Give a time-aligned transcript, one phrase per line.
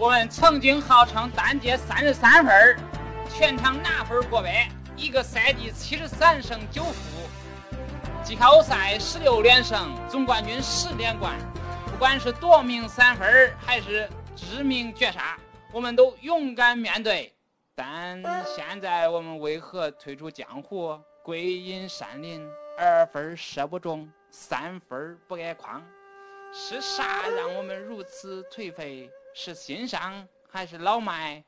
[0.00, 2.74] 我们曾经号称单节三十三分，
[3.28, 4.66] 全场拿分过百，
[4.96, 7.28] 一个赛季七十三胜九负，
[8.24, 11.36] 季后赛十六连胜，总冠军十连冠。
[11.84, 15.36] 不管是夺命三分还是致命绝杀，
[15.70, 17.30] 我们都勇敢面对。
[17.74, 22.42] 但现在我们为何退出江湖，归隐山林？
[22.78, 25.82] 二分射不中，三分不挨筐，
[26.54, 29.10] 是啥让我们如此颓废？
[29.32, 31.42] 是新伤还是老迈？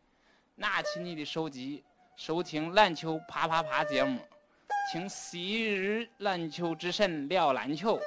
[0.55, 1.83] 拿起你的手机，
[2.15, 4.21] 收听篮球啪啪啪节目，
[4.93, 8.01] 听昔日篮球之神聊篮球，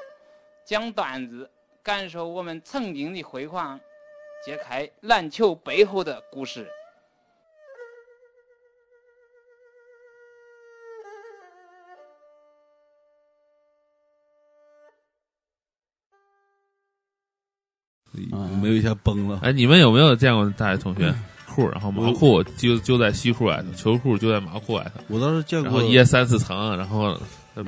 [0.64, 1.50] 讲段子，
[1.84, 3.80] 感受我们曾经的辉煌，
[4.46, 6.72] 揭开篮球背后的故事。
[18.62, 19.40] 没有一下崩了。
[19.42, 21.14] 哎，你们有没有见过大学同学
[21.48, 27.18] 裤，然后毛裤就就在西裤外头，球裤就在毛裤外头，我倒是见过然后掖三四层，然后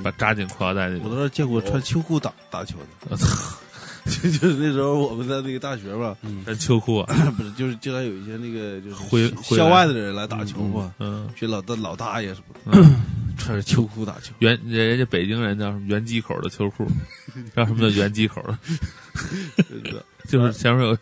[0.03, 1.09] 把扎进裤腰带里我。
[1.09, 3.27] 倒是见过穿秋裤打打球的，我操，
[4.05, 12.89] 就就是那时候我们在那个大学吧，穿秋裤啊， 不是就是经常有一些那个就是校外的人来打球嘛，嗯，学老大老大爷什么的，
[13.37, 16.85] 穿着秋裤打球，原人家北京人叫什么原机口的秋裤，
[17.45, 18.57] 知道什么叫圆机口的？
[20.27, 20.97] 就是前面有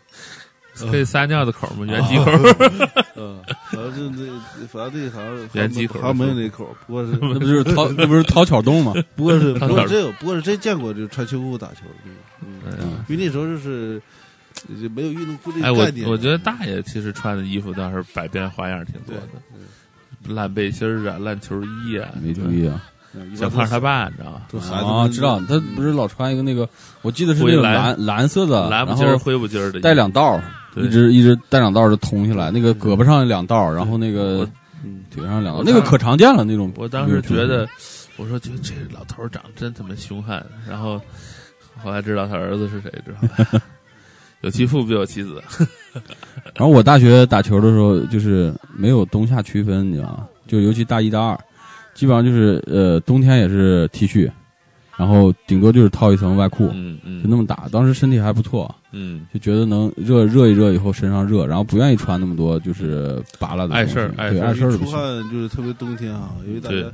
[0.90, 2.30] 可以撒尿的口嘛，圆机口。
[3.16, 4.24] 嗯，反正就
[4.60, 8.92] 那反正那个好像圆机口好像没有那口，不过是 那不就是掏那不是掏巧洞吗？
[9.16, 14.00] 不过是他不过是真有，不过是真见过就穿秋裤打球的，嗯，因为那时候就是
[14.80, 22.82] 就没有运动裤这哎，我个概念，我觉得大爷其实穿的衣服倒是百变花样挺多的，烂背心儿啊，烂球衣啊，没注意啊。
[23.34, 24.42] 小胖他爸，你知道吗？
[24.86, 26.68] 啊，知道他不是老穿一个那个，
[27.02, 30.42] 我记得是那个蓝蓝蓝色的，蓝不筋儿、然后灰不筋儿的，带两道儿，
[30.76, 34.48] 一直一直带两道儿就通下来，那个胳膊上两道儿，然后那个
[35.10, 36.72] 腿上两道儿，那个可常见了那种。
[36.76, 37.68] 我当时觉得，
[38.16, 41.00] 我说这这老头长得真他妈凶悍，然后
[41.82, 43.62] 后来知道他儿子是谁，知道吧？
[44.42, 45.42] 有其父必有其子，
[46.54, 50.28] 然后我大学打球的时候，就是没有冬夏区分，你知道吗？
[50.46, 51.40] 就尤其大一、大二，
[51.96, 54.30] 基本上就是呃冬天也是 T 恤，
[54.96, 57.68] 然后顶多就是套一层外裤，嗯嗯，就那么打。
[57.72, 64.84] 当时身体还不错，嗯，就觉得能热热一热以后身上热，然后不愿意穿那么多就是拔了的碍事儿碍对事儿出。
[64.86, 66.92] 汗就是特别冬天啊，因为大家，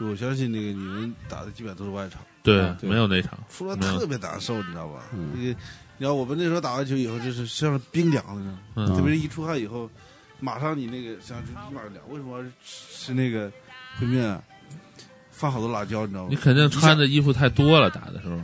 [0.00, 2.88] 我相信那个女人打的基本上都是外场，对啊，对。
[2.88, 5.02] 没有内场，出来特别难受，你知道吧？
[5.14, 5.30] 嗯。
[5.34, 5.54] 那个，你
[5.98, 8.86] 知道我们那时候打完球以后，就是像冰凉的，嗯。
[8.94, 9.88] 特别是一出汗以后，
[10.40, 12.02] 马上你那个像就立马凉。
[12.10, 13.50] 为什么要吃那个
[14.00, 14.40] 烩面啊？
[15.30, 16.28] 放好多辣椒，你知道吗？
[16.30, 18.38] 你肯定穿的衣服太多了，打的时候，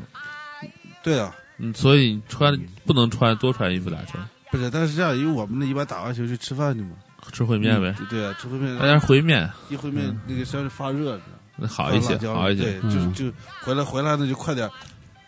[1.02, 4.18] 对啊，嗯，所以你穿不能穿多穿衣服打球，
[4.50, 6.96] 不是，但是这样，因为我们那一般打完球去吃饭去嘛，
[7.32, 12.64] 吃烩面呗，对对啊，吃烩面，大家烩面，一烩面那个稍微发热，你知道吗那好一些，好一些。
[12.64, 13.32] 对，就嗯就
[13.62, 14.68] 回来回来那就快点，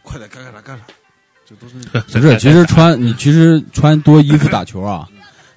[0.03, 0.85] 快点该干啥干啥，
[1.47, 5.09] 就都是不是，其实穿你其实穿多衣服打球啊，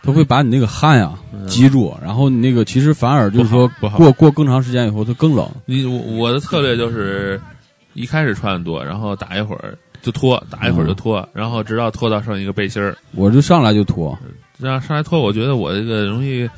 [0.03, 1.47] 它会把你那个汗呀嗯。
[1.47, 5.49] 积住，然后你那个其实反而就是说过过更长时间以后它更冷。
[5.65, 7.41] 你我我的策略就是
[7.93, 14.17] 一开始穿的多，然后打一会儿就脱，打一会儿就脱，然后直到脱到剩一个背心儿，我就上来就脱，
[14.59, 16.49] 这样上来脱，我觉得我这个容易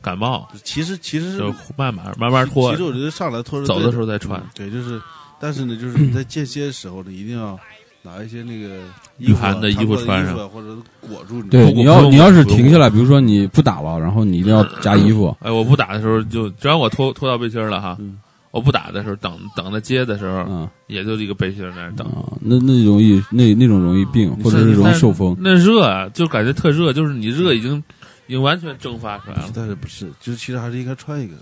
[0.00, 2.70] 感冒，其实其实是就慢慢慢慢脱。
[2.70, 4.40] 其实，我觉得上来脱是走的时候再穿。
[4.40, 4.46] 嗯。
[4.54, 5.00] 对，就是，
[5.38, 7.58] 但是呢，就是 你在间歇的时候呢，一定要
[8.04, 8.76] 拿一些那个
[9.18, 11.48] 御寒的衣服穿上或者裹住你。
[11.48, 15.34] 对，你要你要是停下来，比如说你不打了，然后你一定要加衣服。
[15.40, 18.18] 哎，我不打的时候就只要我脱脱到背心儿了哈，嗯
[18.50, 22.06] 我不打的时候等等着接的时候，嗯也就一个背心儿在那儿等。
[22.08, 25.36] 啊，那那容易那那种容易病，或者是容易受风。
[25.40, 27.82] 那热啊，就感觉特热，就是你热已经
[28.28, 29.50] 已经完全蒸发出来了。
[29.52, 31.34] 但是不是，就是其实还是应该穿一个。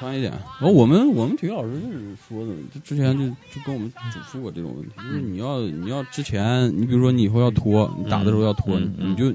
[0.00, 0.32] 穿一点。
[0.32, 9.32] 然后我们我们体育老师就是说的，就之前就就跟我们嘱咐过这种问题，就是你要你要之前，你比如说你以后要脱，你打的时候要脱，嗯嗯你就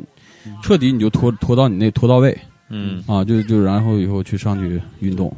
[0.63, 2.35] 彻底你就脱脱到你那脱到位
[2.69, 5.31] 嗯，啊，就就然后以后去上去运动。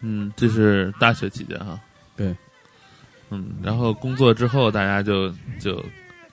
[0.00, 1.78] 嗯，这是大学期间哈。
[2.16, 2.34] 对。
[3.30, 5.30] 嗯，然后工作之后，大家就
[5.60, 5.84] 就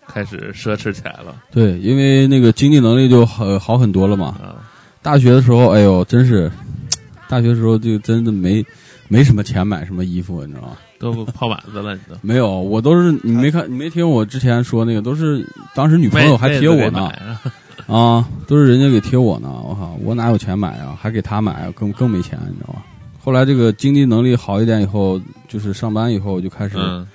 [0.07, 4.27] 开始奢侈起来了对，因为那个经济能力就好好很多了嘛。
[4.41, 4.71] 啊。
[5.05, 6.51] 大学的时候，哎呦，真是，
[7.29, 8.65] 大学的时候就真的没
[9.07, 10.77] 没什么钱买什么衣服，你知道吗？
[10.97, 12.15] 都泡板子了，你都。
[12.25, 17.11] 没有，我都是你没看，你没听我之前说那个，都是当时女朋友还贴我呢
[17.85, 20.97] 啊，都是人家给贴我呢，我靠，我哪有钱买啊？
[20.99, 22.81] 还给她买啊，更更没钱，你知道吗？
[23.23, 27.07] 后来这个经济能力好一点以后，就是上班以后就开始，嗯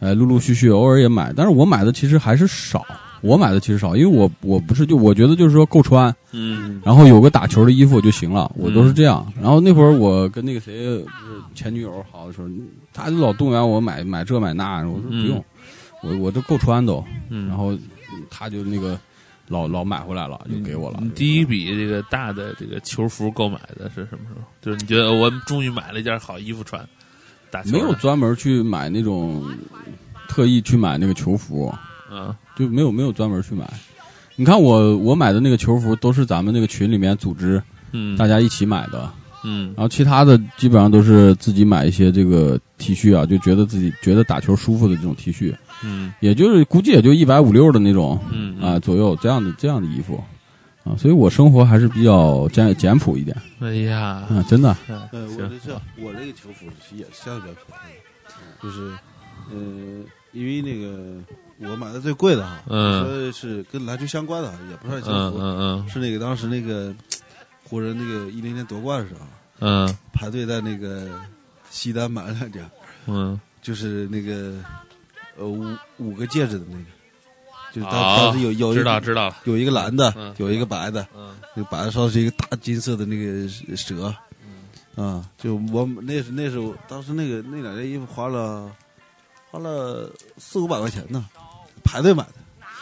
[0.00, 2.84] 呃，陆陆续续偶尔也买，但是我买的其实还是少，
[3.22, 9.26] 我买的其实少，因为我我不是就我觉得就是说够穿，嗯然后有个打球的衣服就行了，我都是这样。
[9.40, 12.48] 然后那会儿我跟那个谁不是前女友好的时候，
[12.92, 15.44] 他就老动员我买买这买那，我说不用，
[16.02, 17.02] 我我都够穿都。
[17.28, 17.76] 嗯，然后
[18.30, 18.98] 他就那个
[19.48, 21.08] 老老买回来了，就给我了你。
[21.10, 24.42] 第一笔这个大的这个球服购买的是什么时候？
[24.60, 26.86] 就是你觉得我终于买了一件好衣服穿，
[27.50, 29.44] 打球没有专门去买那种
[30.28, 31.72] 特意去买那个球服，
[32.10, 33.68] 嗯就没有没有专门去买。
[34.36, 37.62] 你看我我买的那个球服都是咱们那个群里面组织
[37.92, 38.16] 嗯。
[38.16, 39.10] 大家一起买的，
[39.44, 39.72] 嗯。
[39.76, 45.54] 然后其他的基本上都是自己买一些这个 T 恤啊，就觉得自己觉得打球舒服的这种 T 恤，
[45.84, 46.12] 嗯。
[46.20, 50.22] 也就是估计也就一百五六的那种嗯啊左右这样的这样的衣服。
[50.84, 53.36] 啊，所以我生活还是比较简简朴一点。
[53.58, 54.68] 哎呀，啊，真的。
[54.86, 55.38] 呃，我行。
[55.50, 58.92] 这这我这个球服是也是相对比较便宜，就是
[59.50, 61.16] 呃，因为那个
[61.60, 63.04] 我买的最贵的哈，嗯。
[63.04, 66.94] 说是跟篮球相关的，也不算球嗯服，嗯是那个当时那个
[67.64, 69.20] 湖人那个一零年夺冠的时候，
[69.60, 69.96] 嗯。
[70.12, 71.20] 排队在那个
[71.70, 72.70] 西单买了两件，
[73.06, 73.40] 嗯。
[73.62, 74.62] 就是那个
[75.36, 75.66] 呃五
[75.98, 76.84] 五个戒指的那个，
[77.72, 81.34] 就当当时有有知道知道，有一个蓝的嗯，有一个白的，嗯。
[81.54, 84.14] 那个白的上是一个大金色的那个蛇，
[84.94, 88.70] 啊，就我那是那时候当时那个那两件衣服花了
[89.50, 91.26] 花了四五百块钱呢，
[91.86, 92.32] 排队买的，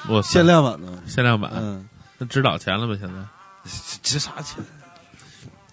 [0.09, 2.97] 我限量版的，限量版，嗯，那值老钱了吧？
[2.99, 3.21] 现在？
[4.03, 4.65] 值啥钱？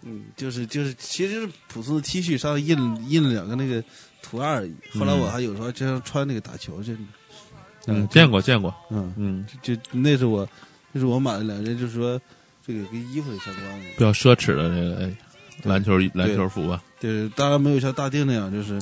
[0.03, 2.75] 嗯，就是就是，其实就是普通的 T 恤上印
[3.09, 3.83] 印了两个那个
[4.21, 4.75] 图案而已。
[4.97, 6.97] 后来我还有时候经常穿那个打球去，
[7.85, 10.47] 嗯，见过见过，嗯，嗯，就就那是我，
[10.91, 12.19] 那是我买的两件，就是说
[12.65, 13.85] 这个跟衣服有相关的。
[13.95, 15.15] 比较奢侈的这个哎
[15.63, 18.81] 篮球篮球服吧，对，当然没有像大定那样，就是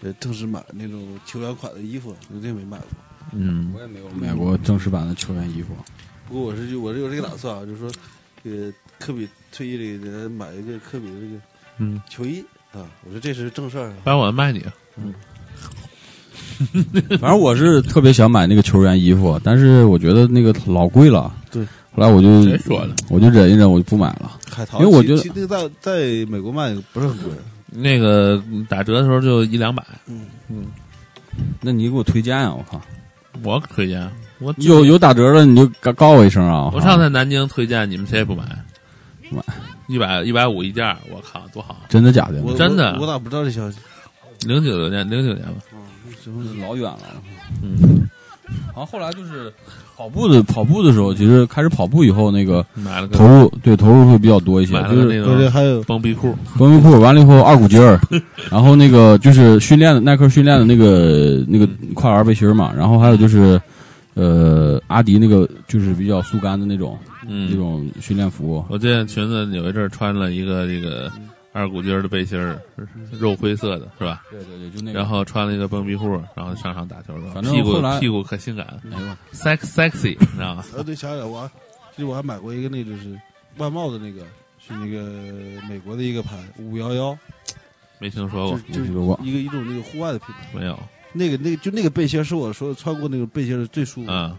[0.00, 2.88] 呃正式买那种球员款的衣服，我这没买过。
[3.36, 5.74] 嗯我也没有买过正式版的球员衣服。
[6.28, 7.90] 不过我是就我是有这个打算啊，就是说，
[8.42, 11.40] 这个科比退役了，给他买一个科比的这个
[11.78, 12.40] 嗯，球衣
[12.72, 13.94] 啊，我说这是正事儿啊。
[14.04, 14.64] 把我卖你，
[14.96, 15.12] 嗯
[17.20, 21.34] 反正我是特别想买那个球员衣服，但是我觉得那个老贵了。
[21.50, 22.94] 对，后来我就谁说的？
[23.10, 24.38] 我就忍一忍，我就不买了。
[24.50, 27.32] 海淘，因为我觉得其其实那个在在美国卖不是很贵，
[27.70, 30.66] 那个打折的时候就一两百，嗯嗯
[31.60, 32.80] 那你给我推荐啊、我靠，
[33.44, 36.70] 我可推荐，我有有打折的你就告告我一声啊！
[36.72, 38.44] 我上次南京推荐，你们谁也不买，
[39.30, 39.42] 买
[39.86, 41.76] 一百一百五一件，我靠，多好！
[41.88, 42.42] 真的假的？
[42.42, 43.78] 我真的我我咋不知道这消息？
[44.46, 45.60] 零九年，零九年吧，
[46.24, 46.98] 这不是老远了。
[47.62, 48.08] 嗯，
[48.66, 49.52] 然后后来就是
[49.96, 58.00] 跑步的跑步的时候，其实开始跑步以后，那个买了个投入对投入会比较多一些，就是个那个还有绷臂裤，绷臂裤，完了以后二股筋儿，
[58.50, 63.60] 然后那个就是训练的耐克训练的那个那个跨栏背心儿嘛，然后还有就是
[64.14, 66.98] 呃阿迪那个就是比较速干的那种
[67.28, 71.10] 嗯，那种训练服，我见裙子有一阵儿穿了一个这个
[71.54, 72.60] 二股筋儿的背心儿，
[73.12, 74.24] 肉灰色的是吧？
[74.28, 80.64] 对对对，就那个然后穿了一个蹦皮裤，然后上场打球的，反正屁股屁股可性感哎呦，sex sexy，你知道吗？
[80.76, 81.48] 呃，对，想起来我还，
[81.94, 83.16] 其实我还买过一个，那就是
[83.58, 84.22] 外贸的那个，
[84.58, 87.16] 是那个美国的一个牌五幺幺，
[88.00, 90.58] 没听说过，就没听说过一个一种那个户外的品牌。
[90.58, 90.76] 没有，
[91.12, 94.36] 那个那个就那个背心是我说穿过那个背心是最舒服的。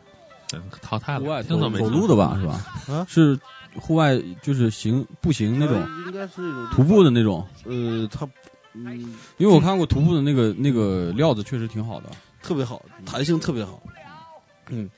[0.54, 2.62] 嗯，淘汰了，户外听都没走路的吧是吧？
[2.94, 3.40] 啊是
[3.80, 5.78] 户外就是行步行那种。
[5.82, 8.28] 呃应该是那种徒步的那种，呃，它
[8.74, 12.10] 嗯因为我看过徒步的那个那个料子确实挺好的。
[12.42, 13.82] 特别好，弹性特别好。
[14.70, 14.90] 嗯，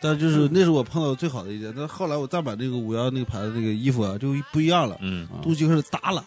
[0.00, 1.72] 但就是那是我碰到最好的一件。
[1.76, 5.26] 但后来我再买那个五幺那个牌子那个衣服啊，就不一样了，嗯。
[5.28, 6.24] 啊东西开始耷了，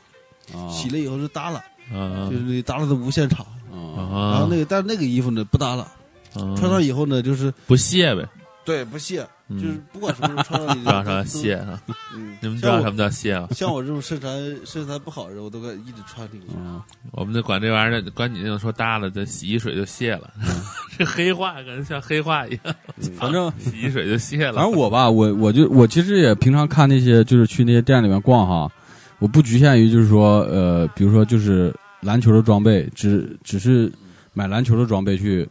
[0.53, 1.61] 啊，洗了以后就耷了，
[1.93, 3.45] 嗯就是那耷了的无限长。
[3.71, 5.91] 啊，然啊后，那个，但是那个衣服呢不耷了，
[6.35, 8.27] 嗯穿上以后呢就是不卸呗，
[8.71, 11.81] 对不卸，嗯就是不管什么时候穿上 你知道啥卸啊？
[12.15, 13.49] 嗯，你们知道什么叫卸吗？
[13.51, 14.27] 像我这种身材
[14.65, 16.45] 身材不好的人，我都敢一直穿这个。
[16.55, 20.31] 嗯，我们就管这玩意儿，管你那种说搭了，这洗一水就卸了，
[20.97, 22.75] 这黑话感觉像黑话一样，
[23.17, 24.53] 反正 洗一水就卸了。
[24.53, 28.71] 反正我吧，我我就我其实也平常看那些，就是去那些店里面逛哈，
[29.19, 33.91] 我不局限于就是说，呃，比如说就是篮球的装备，只只是
[34.33, 35.47] 买篮球的装备去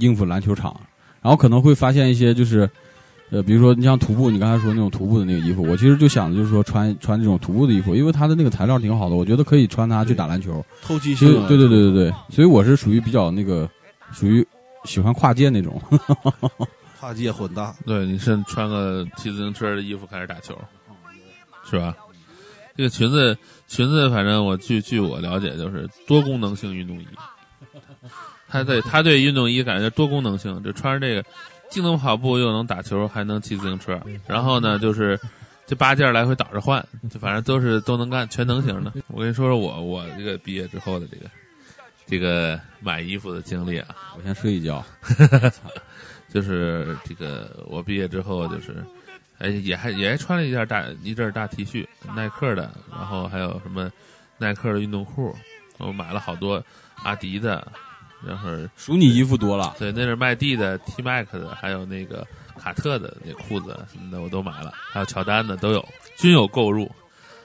[0.00, 0.74] 应付篮球场，
[1.24, 2.68] 然后可能会发现一些就是，
[3.30, 10.62] 呃，比如说你像徒步，你刚才说那种徒步的那个衣服，我其实就想的就是说穿穿这种徒步的衣服，因为它的那个材料挺好的，我觉得可以穿它去打篮球。
[10.82, 13.66] 透气性啊，对对对对对，所以我是属于比较那个，
[14.12, 14.46] 属于
[14.84, 15.80] 喜欢跨界那种。
[17.00, 20.54] 跨界混搭，对，你是穿个骑自行车的衣服开始打球，
[21.64, 21.96] 是吧？
[22.76, 23.34] 这个裙子，
[23.66, 27.06] 裙子，反正我据据我了解，就是多功能性运动衣。
[28.54, 31.28] 它对他对运动衣感觉多功能性，就穿着这个，
[31.68, 34.00] 既能跑步又能打球，还能骑自行车。
[34.28, 35.18] 然后呢，就是
[35.66, 38.92] 这八件来回倒着换，就反正都是都能干，全能型的。
[39.08, 41.28] 我跟你说说我我这个毕业之后的这个
[42.06, 44.84] 这个买衣服的经历啊，我先睡一觉。
[46.32, 48.84] 就是这个我毕业之后就是，
[49.38, 51.84] 哎也还也还穿了一件大一阵大 T 恤，
[52.14, 53.90] 耐克的，然后还有什么
[54.38, 55.34] 耐克的运动裤，
[55.78, 56.64] 我买了好多
[57.02, 57.66] 阿迪的，
[58.26, 62.26] 然后数你衣服多了，对，那是麦蒂的、T Mac 的，还有那个
[62.58, 65.84] 卡特的那裤子什么的，我都买了，还有乔丹的都有，
[66.16, 66.90] 均有购入。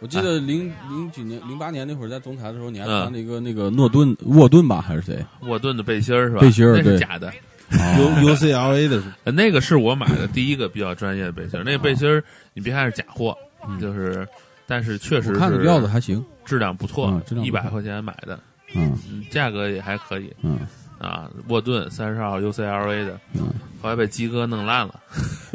[0.01, 5.25] 我记得零零几年、零八年那会儿在总裁的时候，你还穿了一个那个诺顿沃顿吧，还是谁？
[5.41, 6.39] 沃顿的背心儿是吧？
[6.39, 7.33] 背心儿那是假的，
[7.99, 11.63] U U C L A 的那个是我买的第一个比较专业的背心儿。
[11.63, 13.37] 那个背心儿你别看是假货，
[13.81, 14.25] 就是，
[14.65, 18.39] 但是确实我看着料子还行，质量不错嗯质，量不错一百块钱买的，
[18.73, 18.97] 嗯。
[19.09, 20.33] 嗯，价格也还可以。
[20.41, 20.59] 嗯。
[20.99, 21.29] 啊。
[21.47, 23.49] 沃顿三十号 UCLA 的，嗯，
[23.81, 24.99] 后来被鸡哥弄烂了，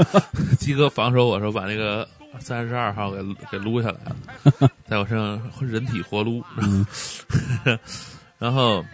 [0.58, 2.06] 鸡哥防守我时候把那个
[2.40, 3.18] 三十二号给
[3.50, 3.98] 给撸下来
[4.60, 6.84] 了， 在我身上人体活撸，嗯。
[8.38, 8.84] 然后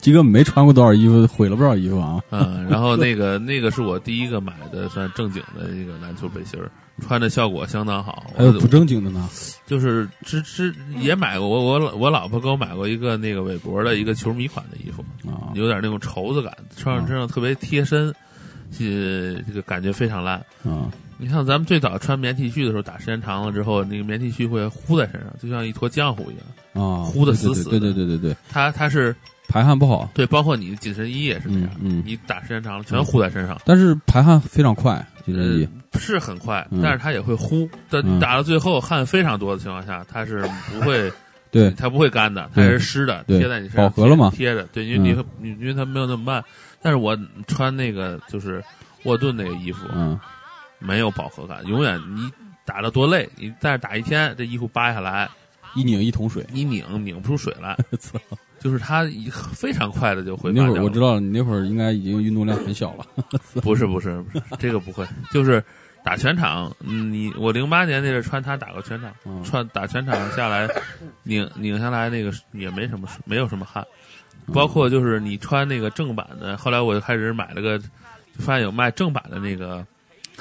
[0.00, 2.20] 鸡哥没穿过多少衣服，毁了不少衣服啊。
[2.30, 8.26] 嗯，然后那个那个是我第一个买的算正经的一个篮球背心儿，穿的效果相当好。
[8.36, 9.28] 还有不正经的呢，
[9.66, 18.08] 就是之之也买过，我我老我老婆给我买过一个那个韦博的一个球迷款的衣服，啊，有点那种绸子感，穿上身上特别贴身，
[18.78, 20.36] 呃，这个感觉非常烂。
[20.64, 26.44] 啊你像咱们最早穿棉 T 恤的时候，打时间长了之后，那个棉 T 恤会糊在身上，就像一坨浆糊一样。
[26.74, 29.16] 啊，糊的死死的对对对对对对，它它是
[29.48, 33.60] 排汗不好，对，包括你的紧身衣也是这样，嗯嗯你打时间长了全糊在身上。
[33.64, 37.68] 但是排汗非常快，紧身衣呃，是很快，嗯但是它也会糊。
[37.88, 41.10] 但嗯打到最后汗非常多的情况下，它是不会，
[41.50, 44.64] 对它不会干的，它对是湿的，对贴在你身上饱和了嘛贴着。
[44.72, 46.44] 对，因为嗯你你因为它没有那么慢。
[46.82, 48.62] 但是我穿那个就是
[49.04, 50.18] 沃顿那个衣服，嗯
[50.78, 52.30] 没有饱和感，永远你
[52.64, 55.28] 打的多累，你但是打一天，这衣服扒下来，
[55.74, 56.44] 一拧一桶水。
[56.52, 58.18] 一拧拧不出水来， 操！
[58.58, 60.62] 就是他一非常快的就会那。
[60.66, 63.06] 会儿我知道，你那会儿应该已经运动量很小了。
[63.62, 65.62] 不是不是不是，这个不会，就是
[66.04, 66.74] 打全场。
[66.80, 70.68] 嗯，你我零八年那阵穿它打过全场，嗯穿打全场下来，
[71.22, 73.84] 拧拧下来那个也没什么没有什么汗，
[74.46, 77.78] 嗯包括就是你穿那个正版的，后来我就开始买了个，
[78.38, 79.84] 发现有卖正版的那个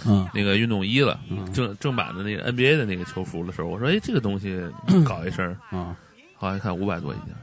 [0.05, 4.61] 嗯那个运动衣了，嗯正正版的那个 NBA 的那个球服的时候，我说哎这个东西
[5.05, 5.95] 搞一身儿，啊，
[6.35, 7.41] 后来看五百多一件儿，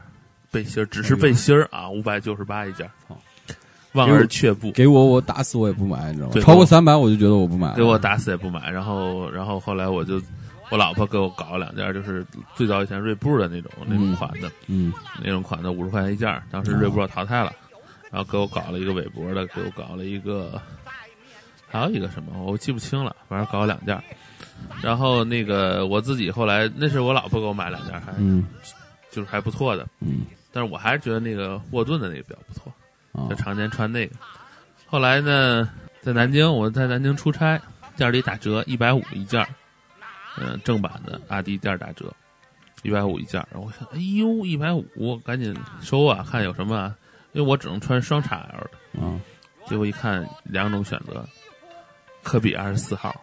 [0.53, 2.87] 背心儿只是背心儿啊，五百九十八一件
[3.93, 4.71] 望而却步。
[4.71, 6.41] 给我我打死我也不买，你知道吗？
[6.41, 7.75] 超过三百我就觉得我不买了。
[7.75, 8.69] 给我打死也不买。
[8.69, 10.21] 然后，然后后来我就，
[10.69, 14.93] 我老婆给我搞了两件，就是最早以前锐步的那种那种款的，嗯
[15.23, 17.51] 那种款的五十块钱一件，当时锐步要淘汰了，
[18.11, 20.59] 然后给我搞了一个韦博的，给我搞了一个，
[21.67, 23.99] 还有一个什么我记不清了，反正搞了两件。
[24.81, 28.45] 然后那个我自己后来那是我老婆给我买两件，还嗯
[29.11, 30.21] 就是还不错的，嗯
[30.53, 32.71] 但是我还是觉得那个沃顿的那个比较不错。
[33.11, 34.15] 啊就常年穿那个。
[34.85, 35.69] 后来呢，
[36.01, 37.59] 在南京，我在南京出差，
[37.97, 39.47] 店里打折，一百五一件儿，
[40.37, 42.13] 嗯、正版的阿迪店儿打折，
[42.83, 43.47] 一百五一件儿。
[43.51, 46.95] 然后我想，哎呦，一百五，赶紧收啊，看有什么、啊，
[47.33, 48.71] 因为我只能穿双 XL 的。
[48.93, 49.19] 嗯
[49.65, 51.25] 结果一看，两种选择，
[52.21, 53.15] 科比二十四号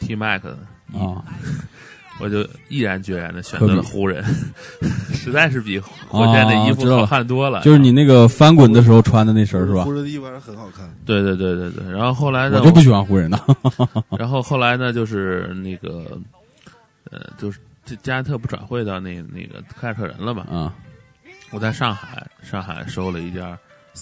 [0.00, 0.58] ，T Mac 的
[2.20, 4.24] 我就毅然决然的选择了湖人，
[5.12, 7.60] 实在是比火箭的衣服好看多了。
[7.62, 9.92] 就是你那个翻滚的时候穿的那身是吧湖？
[9.92, 10.88] 人的衣服还是很好看。
[11.04, 13.40] 对对对对对，然后后来呢，我就不喜欢湖人的。
[14.18, 16.18] 然后后来呢，就是那个，
[17.10, 20.46] 呃，就是这加内特不转会到那那个凯尔特人了嘛？
[20.50, 20.72] 啊
[21.50, 23.56] 我在上海，上海收了一件，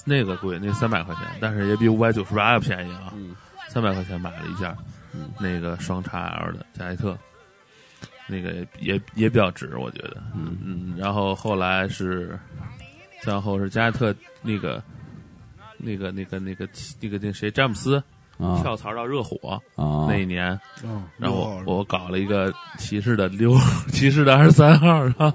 [0.07, 3.35] 那个贵，那三百块钱，但是也比五百九十八要便宜啊，嗯
[3.69, 4.75] 三百块钱买了一件
[5.13, 7.15] 嗯，那个双叉 L 的加内特，
[8.27, 12.39] 那个也也也比较值，我觉得，嗯嗯，然后后来是，
[13.23, 14.83] 再往后是加内特那个。
[15.85, 16.69] 那个、那个、那个、
[17.01, 17.97] 那个、那个谁，詹姆斯
[18.39, 23.53] 啊跳槽到热火，啊那一年，嗯，然后我我搞了一个骑士的六，
[23.91, 25.33] 骑士的二十三号，然后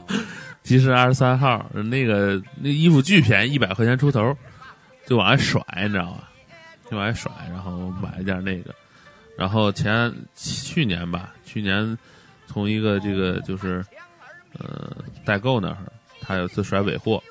[0.63, 4.33] 骑士二十三号，那个那衣服巨便宜，一百块钱出头，
[5.05, 6.23] 就往外甩，你知道吗？
[6.89, 8.73] 就往外甩，然后买一件那个，
[9.37, 11.97] 然后前去年吧，去年
[12.47, 13.85] 从一个这个就是
[14.57, 15.77] 呃代购那儿，
[16.21, 17.21] 他有次甩尾货，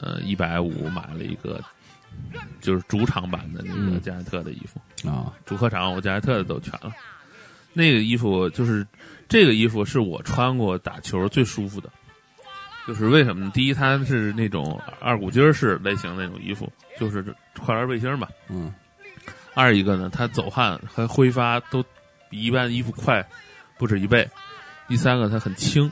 [0.00, 1.58] 呃一百五买了一个。
[2.60, 6.94] 就是主场版的那个嗯加内特的衣服，啊主客场我加内特的都全了。
[7.72, 8.86] 那个衣服就是
[9.28, 11.90] 这个衣服是我穿过打球最舒服的，
[12.86, 13.50] 就是为什么呢？
[13.52, 18.28] 第一，它是那种二股筋儿式类型那种衣服，就是快栏背心儿嘛。
[18.48, 18.72] 嗯
[19.52, 21.84] 二一个呢，它走汗和挥发都
[22.30, 23.26] 比一般衣服快
[23.78, 24.28] 不止一倍。
[24.88, 25.90] 第三个，它很轻，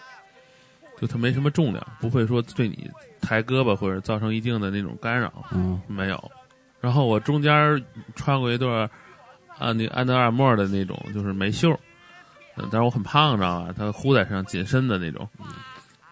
[1.01, 5.33] 就它没什么重量，不会说对你抬胳膊或者造成一定的那种干扰。
[5.53, 6.31] 嗯没有。
[6.81, 7.85] 然后我中间
[8.17, 8.91] 穿过一段
[9.59, 11.71] 啊，那个安德尔莫的那种，就是没袖，
[12.57, 13.75] 嗯，但是我很胖，知道吧？
[13.77, 15.29] 它呼在身上紧身的那种，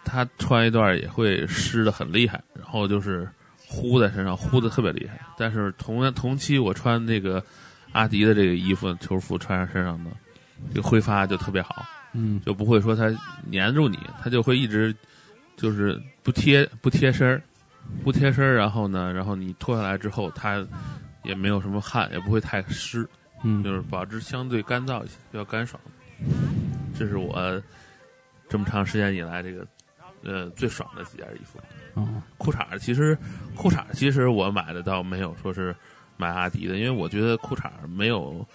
[0.04, 3.28] 他穿一段也会湿的很厉害，然后就是
[3.66, 5.20] 呼在身上，呼的特别厉害。
[5.36, 7.44] 但是同同期我穿那个
[7.92, 10.10] 阿迪的这个衣服球服穿上身上呢，
[10.74, 11.84] 这个挥发就特别好。
[12.12, 13.08] 嗯就不会说它
[13.52, 14.94] 粘住你，它就会一直
[15.56, 17.40] 就是不贴不贴身儿，
[18.02, 20.66] 不贴身儿，然后呢，然后你脱下来之后，它
[21.22, 23.08] 也没有什么汗，也不会太湿，
[23.44, 25.80] 嗯就是保持相对干燥一些，比较干爽。
[26.98, 27.62] 这是我
[28.48, 29.64] 这么长时间以来这个
[30.24, 31.60] 呃最爽的几件衣服。
[31.94, 33.16] 哦裤衩儿其实
[33.54, 35.74] 裤衩儿其实我买的倒没有说是
[36.16, 38.46] 买阿迪的，因为我觉得裤衩儿没有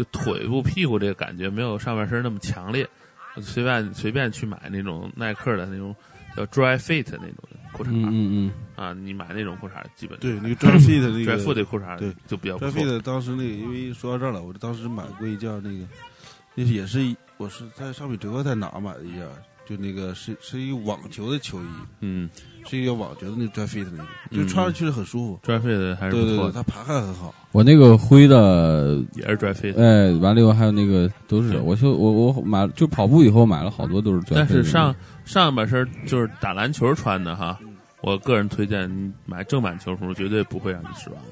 [0.00, 2.88] 就腿部屁股这个感觉没有上半身那么强烈。
[3.36, 5.94] 我随便随便去买那种耐克的那种
[6.34, 7.36] 叫 dry fit 那种
[7.72, 15.86] 裤衩儿、嗯嗯啊，你买那种裤衩基本对，那个 dry fit 那个 dry 个 fit 的裤衩对就比较不 dry 错 fit 当时那个，因为说到这儿了，我当时买过一件那个，
[16.54, 19.28] 那也是一我是在上米折扣在哪买的一件，
[19.70, 21.66] 就那个是是一个网球的球衣，
[22.00, 22.28] 嗯
[22.66, 25.40] 是一个网球的那个 dry fit 的那个，嗯就穿上去很舒服。
[25.44, 27.32] ，dry fit 的还是对对对，不错的，它排汗很好。
[27.52, 29.78] 我那个灰的，也是 dry fit。
[29.78, 34.60] 哎，完了以后还有那个都是，我就我我买就跑步以后买了好多都是专费的。
[34.60, 34.92] 但是上
[35.24, 41.22] 上半身就是打篮球穿的哈嗯，我个人推荐你买正版球服，绝对不会让你失望，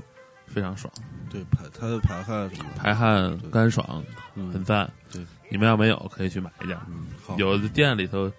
[0.47, 0.93] 非常爽，
[1.29, 4.03] 对排它的排汗什么的，排汗干爽，
[4.37, 4.89] 嗯很赞。
[5.13, 7.37] 对，你们要没有可以去买一件，嗯好。
[7.39, 8.31] 有的店里头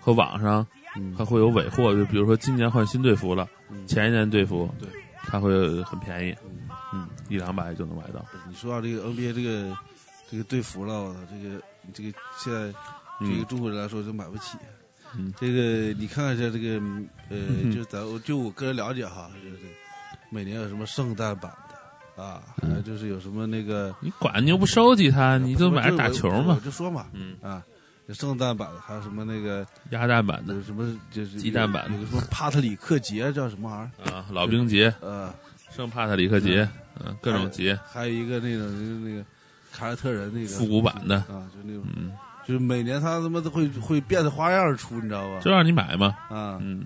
[0.00, 1.14] 和网上嗯。
[1.16, 3.86] 它会有尾货，就比如说今年换新队服了，嗯。
[3.86, 4.88] 前一年队服，对，
[5.22, 6.68] 它会很便宜，嗯。
[6.92, 8.24] 嗯，一两百就能买到。
[8.48, 9.76] 你说到这个 NBA 这个
[10.30, 12.72] 这个队服了，我操，这个这个现在
[13.18, 14.56] 对于嗯中国人来说就买不起。
[15.16, 15.32] 嗯。
[15.38, 16.74] 这个你看一下这个
[17.28, 19.56] 呃，嗯就咱就我个人了解哈，就是
[20.30, 21.67] 每年有什么圣诞版的
[22.18, 26.60] 啊，还有就是有什么那个，你管你又不收集它，你就买着打球我嘛。
[26.64, 27.62] 就说嘛嗯，啊，
[28.06, 35.32] 有圣诞版的，还有什么那个鸭蛋版的有什么就是鸡蛋版的有什么帕特里克节叫什么玩意儿啊，老兵节、呃，
[35.70, 36.68] 圣帕特里克节，
[37.04, 39.24] 嗯，各种节，还有一个那个就是那个
[39.72, 41.84] 凯尔特人那个复古版的啊，就那种。
[41.96, 42.12] 嗯，
[42.48, 45.38] 就是每年他他妈都会会变着花样出，你知道吧？
[45.40, 46.06] 就让你买嘛。
[46.30, 46.82] 啊，嗯，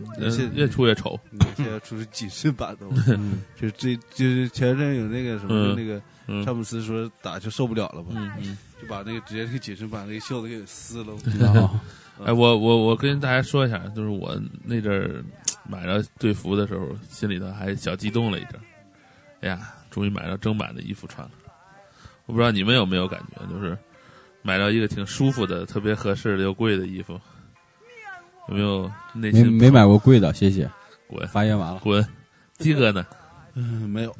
[0.54, 1.16] 越出越丑。
[1.30, 3.16] 你现在出是紧身版的，
[3.54, 8.36] 就这就是前阵有那个什么嗯那个嗯詹姆斯说打就受不了了嘛。
[8.80, 11.14] 就把那个直接那个紧身版那个袖子给撕了。
[11.62, 11.80] 啊
[12.24, 15.24] 哎，我我我跟大家说一下，就是我那阵儿
[15.68, 18.60] 买着队服的时候，心里头还小激动了一阵儿。
[19.42, 21.32] 哎呀，终于买到正版的衣服穿了。
[22.26, 23.78] 我不知道你们有没有感觉，就是
[24.42, 27.18] 买到一个挺舒服的、特别合适的又贵的衣服，
[28.48, 30.68] 有没有内心没没买过贵的，谢谢。
[31.06, 31.80] 滚发言完了。
[31.80, 32.06] 滚？
[32.58, 33.06] 鸡哥呢？
[33.54, 34.16] 嗯，没有，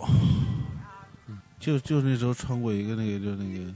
[1.59, 3.75] 就就那时候穿过一个那个就那个，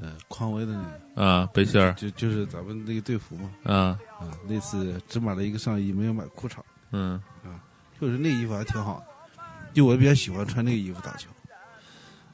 [0.00, 0.82] 呃，匡威的那
[1.14, 6.58] 个，啊，背心儿就就是咱们那个队服嘛，啊，啊，那次只买了一个上衣，没有买裤衩，
[6.92, 7.60] 嗯啊
[8.00, 9.42] 就是那衣服还挺好的，
[9.74, 11.28] 就我比较喜欢穿那个衣服打球，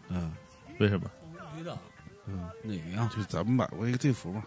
[0.08, 0.32] 嗯。
[0.78, 1.08] 为什么？
[2.32, 3.08] 嗯，哪个呀？
[3.14, 4.42] 就是咱们买过一个队服嘛，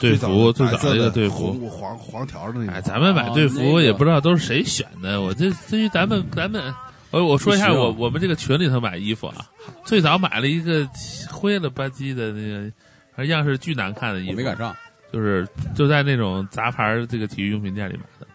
[0.00, 1.68] 队服最早的一个队服。
[1.68, 2.72] 黄黄条的那个。
[2.72, 5.20] 哎，咱们买队服也不知道都是谁选的。
[5.20, 6.74] 我这至于咱们咱们，
[7.10, 9.46] 我我说一下我我们这个群里头买衣服啊，
[9.84, 10.88] 最早买了一个
[11.30, 12.72] 灰了吧唧的那
[13.16, 14.74] 个，样式巨难看的衣服，没赶上。
[15.12, 18.26] 就是就在那种杂牌这个体育用品店里买的。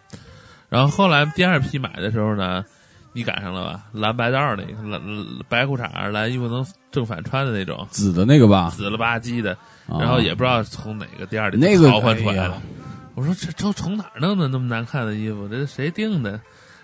[0.69, 2.63] 然后后来第二批买的时候呢，
[3.17, 3.81] 你赶上了吧？
[3.93, 5.01] 蓝白道儿那个蓝
[5.49, 9.53] 白裤衩蓝衣服能正反穿的那种，紫的那个吧，紫了吧唧的，
[9.87, 12.61] 啊然后也不知道从哪个店儿里那个淘换出来的哎。
[13.15, 15.47] 我说这都从哪儿弄的那么难看的衣服？
[15.47, 16.39] 这是谁订的？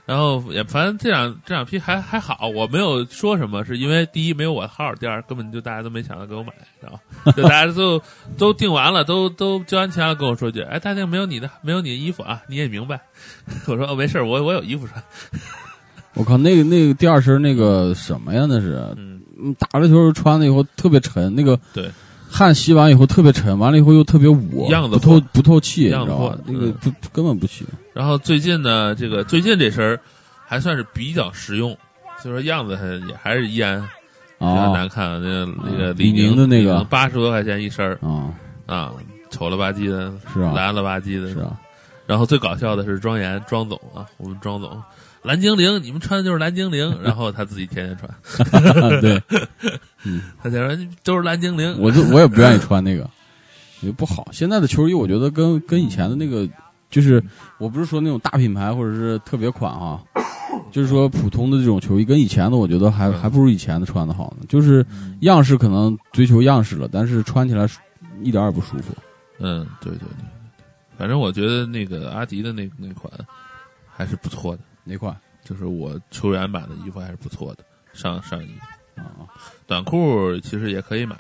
[0.06, 7.32] 然后也反正这两这两批还还好，我没有说什么，是因为第一没有我号，第二根本就大家都没想到给我买，知道吧？
[7.32, 8.02] 就大家都
[8.38, 13.00] 都订完了，都都交完钱了，跟我说句，哎，大定没有你的没有你的衣服啊，你也明白？
[13.67, 15.02] 我说哦，没事儿，我我有衣服穿。
[16.15, 18.45] 我靠，那个那个第二身那个什么呀？
[18.47, 21.89] 那是嗯，嗯打了球穿了以后特别沉，那个对，
[22.30, 26.43] 汗吸完以后特别沉，完了以后又特别捂，样子不透不透气，你样子破知道吧？
[26.45, 27.65] 那个嗯不根本不行。
[27.93, 29.99] 然后最近呢，这个最近这身
[30.45, 31.76] 还算是比较实用，
[32.21, 33.82] 所以说样子还也还是依然
[34.38, 35.21] 比较啊难看。
[35.21, 38.34] 那个那个啊李宁宁的那个八十多块钱一身儿啊，
[38.67, 38.93] 啊，
[39.32, 41.34] 丑了吧唧的，是啊蓝了吧唧的。
[41.34, 41.60] 是啊，
[42.06, 44.80] 然后最搞笑的是庄严庄总啊，我们庄总
[45.23, 48.51] 蓝精灵，你们穿的就是蓝精灵， 然后他自己天天穿，
[49.01, 49.21] 对，
[50.43, 53.09] 他就说都是蓝精灵，我就我也不愿意穿那个，
[53.81, 54.27] 也不好。
[54.31, 56.47] 现在的球衣，我觉得跟跟以前的那个，
[56.89, 57.23] 就是
[57.57, 60.01] 我不是说那种大品牌或者是特别款啊，
[60.71, 64.45] 就是说普通的这种球衣，跟以前的我觉得还还不如以前的穿的好呢。
[64.49, 64.86] 就是
[65.21, 67.65] 样式可能追求样式了，但是穿起来
[68.21, 68.93] 一点也不舒服。
[69.39, 70.25] 嗯，对对对，
[70.97, 73.12] 反正我觉得那个阿迪的那那款
[73.89, 74.62] 还是不错的。
[74.84, 75.15] 哪款？
[75.43, 78.48] 就是我球员版的衣服还是不错的，上上衣
[78.96, 79.28] 啊，
[79.67, 81.17] 短裤其实也可以买，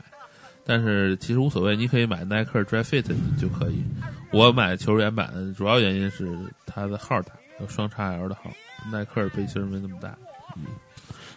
[0.65, 3.03] 但是其实无所谓，你可以买耐克 Dry Fit
[3.37, 3.83] 就可以。
[4.31, 6.33] 我买球员版的主要原因是
[6.65, 8.43] 它的号大，有双叉 L 的号，
[8.89, 10.17] 耐克背心没那么大。
[10.55, 10.67] 嗯，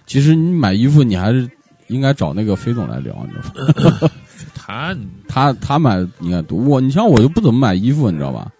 [0.06, 1.50] 其实你买衣服你还是
[1.88, 4.12] 应该找那个飞总来聊，你知道吗？
[4.54, 4.96] 他
[5.28, 8.52] 他他买你看多，我你像我就不怎么买衣服，你知道吧？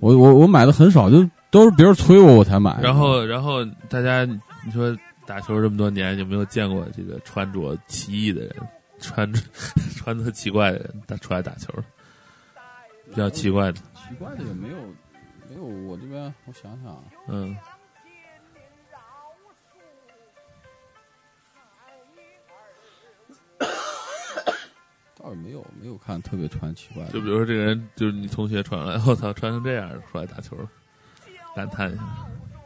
[0.00, 1.24] 我我我买的很少，就。
[1.54, 2.80] 都是别人催我，我才买。
[2.82, 4.92] 然后，然后大家，你说
[5.24, 8.56] 打球这么多年，有没有见过这个穿着奇异的人，
[8.98, 9.40] 穿 着
[9.94, 11.72] 穿的奇怪的人打出来打球？
[13.08, 13.78] 比较奇怪的。
[13.94, 14.74] 奇怪的也没有，
[15.48, 15.64] 没有。
[15.88, 17.56] 我这边我想想，嗯，
[25.16, 27.12] 倒也没有，没有看特别穿奇怪的。
[27.12, 30.58] 就比如说这个人，就是你同学穿来，我操，穿成这样出来打球。
[31.54, 32.02] 感叹一下，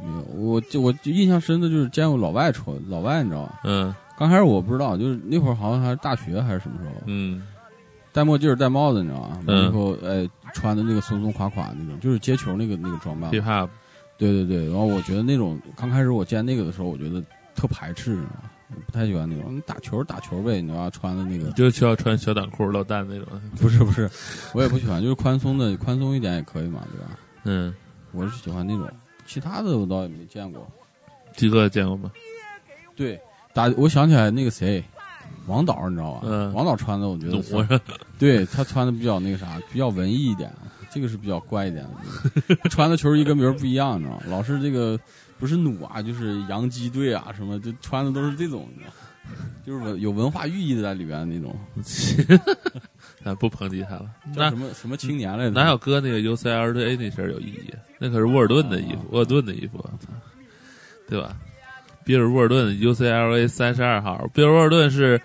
[0.01, 3.59] 没有，我就我就印象深的就是见过老外穿，老外你知道吗？
[3.65, 7.43] 嗯，刚开始我不知道，就是那会儿好像还是大学还是什么时候，嗯，
[8.13, 9.41] 戴墨镜戴帽子你知道吗？
[9.47, 13.31] 嗯、然后哎穿的那个松松垮垮那种，就是接球那个那个装扮。
[13.31, 13.69] hip hop，
[14.17, 17.23] 对对对，然后我觉得那种刚开始我见那个的时候，我觉得
[17.55, 18.51] 特排斥，你知道吗？
[18.87, 23.27] 不太喜欢那种打球打球呗，你知道穿的那个，就需要穿小短裤露蛋那种。
[23.57, 24.09] 不是不是，
[24.53, 27.19] 我也不喜欢，就是宽松的，宽松一点也可以嘛，对吧？
[27.45, 27.75] 嗯。
[28.13, 28.89] 我是喜欢那种，
[29.27, 30.67] 其他的我倒也没见过。
[31.37, 32.11] 鸡哥见过吗？
[32.97, 33.21] 对，
[33.53, 34.83] 打我想起来那个谁，
[35.47, 36.21] 王导，你知道吧？
[36.25, 36.53] 嗯。
[36.53, 37.81] 王导穿的，我觉得我，
[38.19, 40.53] 对他穿的比较那个啥，比较文艺一点。
[40.91, 41.85] 这个是比较怪一点
[42.49, 44.23] 的， 穿的球衣跟别人不一样，你知道吗？
[44.27, 44.99] 老是这个
[45.39, 48.93] 不是弩啊，就是洋基队啊什么，就穿的都是这种，你知道
[49.67, 51.55] 就是文有文化寓意的在里边那种。
[53.25, 54.11] 咱不抨击他了。
[54.35, 55.51] 那什么什么青年来着？
[55.51, 57.75] 哪有哥那个 UCLA 那身有意义？
[57.99, 59.85] 那可是沃尔顿的衣服，沃尔顿的衣服，
[61.09, 61.37] 对吧？
[62.05, 65.21] 比尔沃尔顿 UCLA 三十二号，比尔沃尔顿是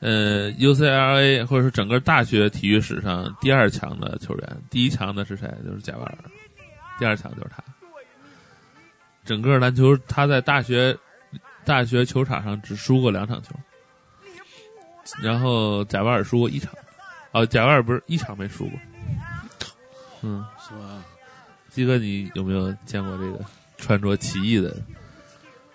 [0.00, 5.48] 呃 UCLA 或者是整个大学体育史上第二强的球员，第一强的是谁？
[5.64, 6.18] 就是贾巴尔，
[6.98, 7.62] 第二强就是他。
[9.24, 10.96] 整个篮球他在大学
[11.64, 13.54] 大学球场上只输过两场球，
[15.22, 16.72] 然后贾巴尔输过一场。
[17.34, 18.78] 哦，贾维尔不是一场没输过，
[20.22, 21.04] 嗯，是吧？
[21.68, 23.44] 鸡哥，你有没有见过这个
[23.76, 24.74] 穿着奇异的？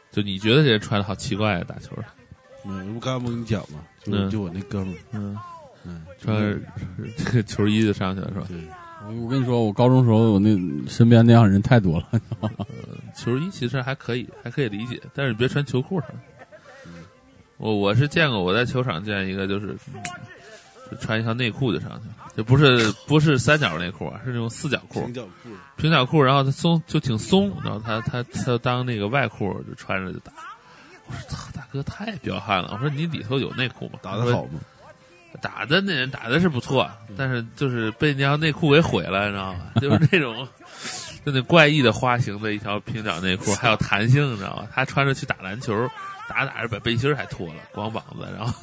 [0.10, 1.92] 就你觉得这人穿的好奇怪啊，打球？
[2.66, 5.38] 嗯，我刚刚不跟你讲嘛，就就我那哥们儿，嗯
[5.84, 6.60] 嗯，穿
[7.18, 8.46] 这个球衣就上去了是吧？
[8.48, 8.58] 对，
[9.06, 12.10] 我我跟你说，我高中时候我那身边那样人太多了。
[13.14, 16.10] 球衣其实还可以，还可以理解，但是别穿球裤上。
[17.58, 19.76] 我我是见过，我在球场见一个就是。
[20.98, 25.02] 穿一条内裤就上去了，就不是不是三角内裤啊，是那种四角裤。
[25.06, 30.32] 平角裤，平角裤，然后它松就挺松，然后他他他当那个外裤就穿着就打。
[31.08, 32.70] 我说操，大哥太彪悍了！
[32.74, 34.00] 我说你里头有内裤吗？
[34.02, 34.60] 打的好吗？
[35.42, 39.60] 打的那人打的是不错，但是就是被那条内裤给毁了，你知道吗？
[39.82, 40.48] 就是那种
[41.26, 44.68] 就那怪异的花型的一条平角内裤，还有弹性，你知道吗？
[44.74, 45.74] 他穿着去打篮球，
[46.28, 48.54] 打着打着把背心还脱了，光膀子，然后。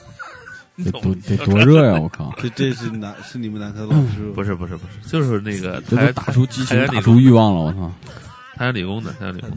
[0.85, 1.99] 得多得多热呀！
[1.99, 4.31] 我靠，这这是男是你们男科老师？
[4.35, 7.61] 不是不是不是，就是那个这都打出激情，打出欲望了！
[7.61, 7.93] 我操，
[8.57, 9.57] 太阳理工的，太阳理工的，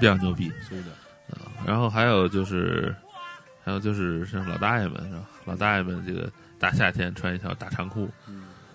[0.00, 0.50] 比较牛逼。
[0.68, 0.90] 是的，
[1.64, 2.92] 然后还有就是，
[3.64, 5.22] 还有就是像老大爷们是吧？
[5.44, 8.08] 老大爷们这个大夏天穿一条大长裤，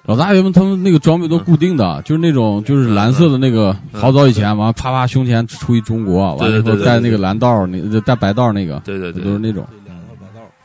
[0.05, 9.67] 老大爷们他们那个装备都固定的，就是那种就是蓝色的那个，好早以前完啪啪胸前出一中国，完了以后带那个蓝道那带白道那个，对对对，都是那种。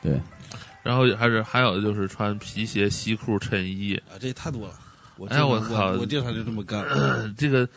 [0.02, 0.20] 对，
[0.82, 4.74] 然后还是还有就是穿皮鞋、西裤、衬衣啊，这太多了。
[5.28, 5.92] 哎，我操！
[5.92, 6.84] 我经常就这么干，
[7.38, 7.68] 这个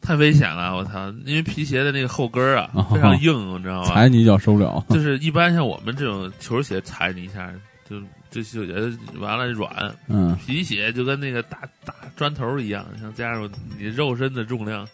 [0.00, 1.12] 太危险了，我操！
[1.24, 3.88] 因为皮鞋的那个后跟啊非常硬，你知道吗？
[3.88, 4.84] 踩你一脚受不了。
[4.90, 7.52] 就是一般像我们这种球鞋踩你一下
[7.88, 9.92] 就就就觉得完了软。
[10.06, 14.86] 嗯，皮鞋就跟那个大大砖头一样，像加上你肉身的重量，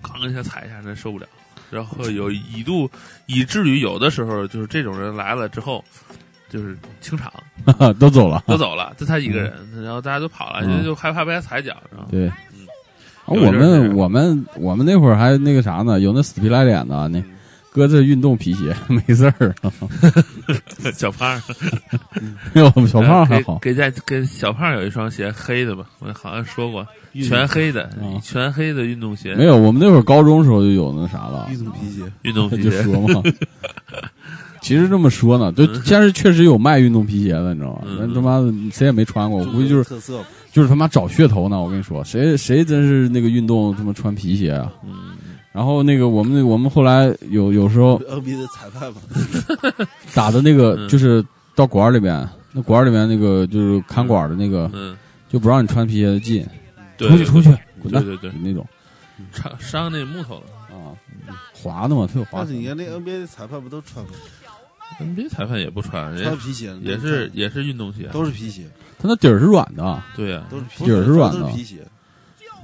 [0.00, 1.26] 咣一下踩一下那受不了。
[1.72, 2.88] 然后有一度
[3.26, 5.82] 以至于有的时候就是这种人来了之后。
[6.52, 7.32] 就是清场，
[7.98, 12.06] 都走了，都走了，就他一个人，然后大家都跑了，就害怕被他踩脚，然后？
[12.10, 12.66] 对，嗯，
[13.24, 17.24] 我们我们我们那会儿还那个啥呢，有那死皮赖脸的那。
[17.72, 19.54] 搁这运动皮鞋没事儿，
[20.94, 21.40] 小胖，
[22.54, 23.58] 哟，小胖还好。
[23.62, 25.86] 给在跟小胖有一双鞋黑的吧？
[26.00, 26.86] 我好像说过，
[27.26, 27.88] 全黑的，
[28.22, 29.34] 全黑的运动鞋。
[29.36, 32.82] 没有，我们那会儿高中时候就有那啥了，运动皮鞋，运动皮 鞋。
[32.82, 33.22] 说嘛，
[34.60, 37.82] 其实这么说呢，就现在确实有卖运动皮鞋的，你知道吗？
[37.98, 38.38] 那他妈
[38.70, 41.58] 谁也没穿过，我估计就是特色，就是他妈找噱头呢。
[41.58, 44.70] 我跟你说，谁谁真是那个运动他妈穿皮鞋啊？
[44.84, 45.11] 嗯。
[45.52, 49.00] 然后那个我们我们后来有有时候 NBA 的裁判嘛，
[50.14, 54.70] 打的那个就是到馆里边，那馆里面那个就是看管的那个，
[55.28, 56.46] 就不让你穿皮鞋进，
[56.98, 58.66] 出去出去滚蛋，对对对，那种。
[59.32, 60.42] 伤伤那木头了。
[60.74, 60.96] 啊，
[61.52, 62.38] 滑的嘛，特别滑。
[62.38, 64.10] 但是你看那 NBA 的裁判不都穿吗
[64.98, 68.62] ？NBA 裁判也不穿，穿皮鞋，也是也是运动鞋，都是皮鞋，
[68.98, 71.46] 他那底儿是软的，对呀，都是皮底儿是软的。
[71.48, 71.86] 皮鞋。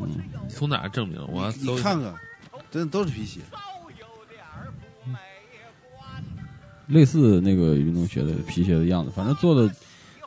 [0.01, 0.09] 嗯，
[0.49, 1.21] 从哪证明？
[1.29, 2.15] 我你看看。
[2.71, 3.41] 真的都是皮鞋，
[6.87, 9.71] 类似那个运动鞋的皮鞋的样子，反正做的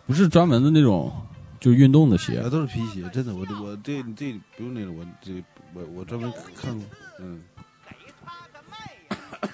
[0.05, 1.11] 不是专门的那种，
[1.59, 3.09] 就是运动的鞋，都是皮鞋。
[3.11, 6.85] 真的，我我这这不用那个，我这我我专门看过。
[7.19, 7.41] 嗯，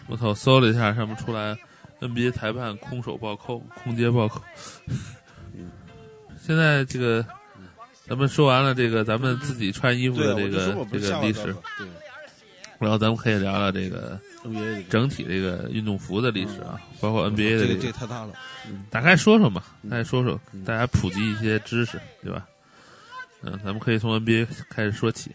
[0.07, 1.57] 我操，搜了一下，上面出来
[1.99, 4.41] NBA 裁判空手暴扣、空接暴扣。
[6.41, 7.25] 现在这个，
[8.05, 11.53] 咱们说完了这个，咱们自己穿衣服的这个这个历史。
[12.79, 14.19] 然后咱们可以聊聊这个
[14.89, 18.33] 整体这个运动服的历史啊，包括 NBA 的这个这太大了，
[18.89, 22.47] 大概说说嘛，大概说说，大家普及一些知识，对吧？
[23.41, 25.31] 嗯，咱们可以从 NBA 开始说起。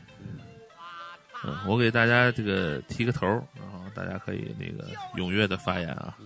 [1.45, 6.17] 嗯，我给大家这个提个头，然后大家可以那个踊跃的发言啊。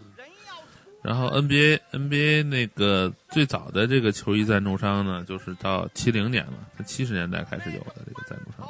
[1.03, 8.69] 然后 NBA NBA 那个最早的这个球衣赞助商呢，就是到七零年了，七十年代开始有的这个赞助商。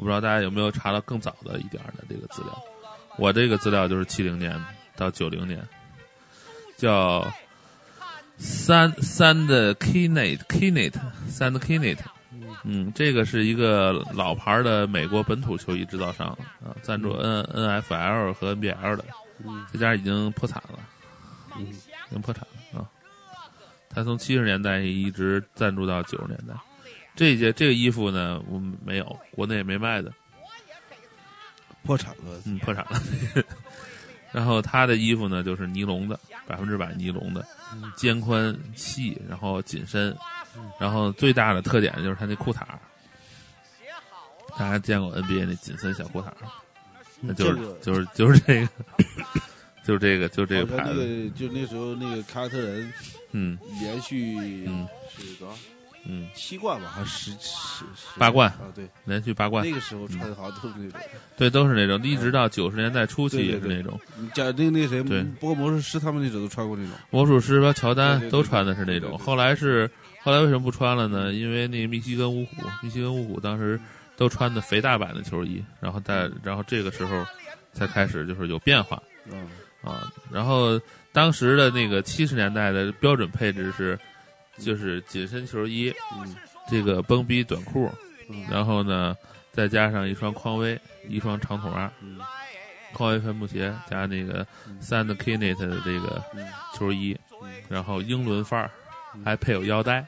[0.00, 2.58] 我不知道大家有没有查到更早的一点的这个资料，
[3.18, 4.58] 我这个资料就是七零年
[4.96, 5.62] 到九零年，
[6.74, 7.30] 叫
[8.38, 10.94] 三三的 Knet Knet
[11.28, 11.98] 三的 Knet，
[12.64, 16.28] 嗯，这个是一个老牌的美国本土球衣制造商
[16.64, 19.04] 啊，赞助 N N F L 和 N B L 的，
[19.70, 20.78] 这家已经破产了，
[21.58, 21.66] 已
[22.10, 22.88] 经破产了啊，
[23.90, 26.54] 他从七十年代一直赞助到九十年代。
[27.20, 30.10] 这件这个衣服呢，我们没有，国内也没卖的，
[31.82, 33.02] 破产了，嗯，破产了。
[34.32, 37.46] 然后他的衣服呢，就是尼龙的，百分之百尼龙的，
[37.94, 40.16] 肩宽细，然后紧身，
[40.78, 42.62] 然后最大的特点就是他那裤衩
[44.58, 46.32] 大家见过 NBA 那紧身小裤衩
[47.20, 48.68] 那就是就是就是这个，
[49.84, 51.30] 就是这个，就这个牌子。
[51.36, 52.90] 就那时候那个凯尔特人，
[53.32, 55.54] 嗯，连续嗯是多少？
[56.12, 57.84] 嗯，七冠吧，还是十十
[58.18, 58.66] 八冠啊？
[58.74, 59.64] 对，连续八冠。
[59.64, 61.00] 那个时候穿的好像都是那种，
[61.36, 63.98] 对，都是那种，一直到九十年代初期也是那种。
[64.34, 66.92] 讲那那谁，对，不过魔术师他们那时候都穿过那种。
[67.10, 69.16] 魔术师和乔丹都穿的是那种。
[69.16, 69.88] 后来是
[70.22, 71.32] 后来为什么不穿了呢？
[71.32, 73.78] 因为那个密西根五虎，密西根五虎当时
[74.16, 77.24] 都穿的肥大版的球衣，然后在然后这个时候
[77.72, 79.00] 才开始就是有变化。
[79.30, 79.46] 嗯
[79.82, 80.80] 啊，然后
[81.12, 83.96] 当时的那个七十年代的标准配置是。
[84.60, 85.92] 就是紧身球衣，
[86.68, 87.90] 这个绷逼短裤，
[88.50, 89.16] 然后呢，
[89.52, 91.90] 再加上一双匡威，一双长筒袜，
[92.92, 94.46] 匡威帆布鞋加那个
[94.80, 96.22] 三的 Kinet 的这个
[96.74, 97.16] 球衣，
[97.68, 98.70] 然后英伦范儿，
[99.24, 100.06] 还配有腰带，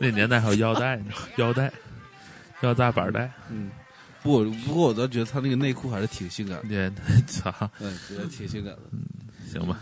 [0.00, 1.00] 那年代还有腰带，
[1.36, 1.72] 腰带，
[2.62, 3.30] 腰带板带。
[3.50, 3.70] 嗯，
[4.22, 6.92] 不不过我倒觉得他那个内裤还是挺性感的，
[7.26, 9.02] 操，嗯，觉得挺性感的，嗯，
[9.50, 9.78] 行吧。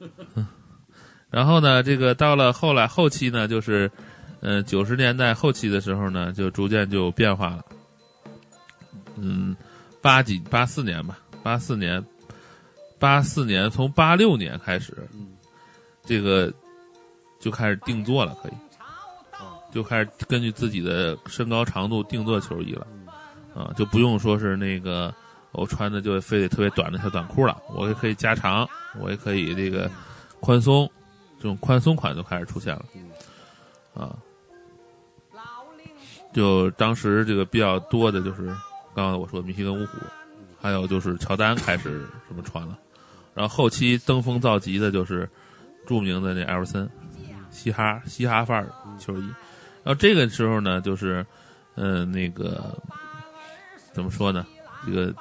[1.32, 3.90] 然后呢，这个到了后来后期呢，就是，
[4.40, 7.64] 呃，九十年代后期的时候呢，就逐渐就变化了。
[9.16, 9.56] 嗯，
[10.02, 12.04] 八几八四年吧，八四年，
[12.98, 15.08] 八四年从八六年开始，
[16.04, 16.52] 这个
[17.40, 18.52] 就开始定做了，可以，
[19.72, 22.86] 就开始根据自己的身高长度定做球衣了，
[23.54, 25.12] 啊，就不用说是那个
[25.52, 28.68] 我穿的就非得特别短的小短裤了，我也可以加长，
[29.00, 29.90] 我也可以这个
[30.38, 30.90] 宽松。
[31.42, 32.84] 这种宽松款就开始出现了，
[33.94, 34.16] 啊，
[36.32, 38.46] 就当时这个比较多的就是
[38.94, 39.98] 刚刚我说的密西根五虎，
[40.60, 42.78] 还有就是乔丹开始什么穿了，
[43.34, 45.28] 然后后期登峰造极的就是
[45.84, 46.88] 著名的那艾弗森，
[47.50, 49.26] 嘻哈嘻哈范儿球衣，
[49.82, 51.26] 然后这个时候呢，就是
[51.74, 52.80] 嗯那个
[53.92, 54.46] 怎么说呢，
[54.86, 55.12] 这个。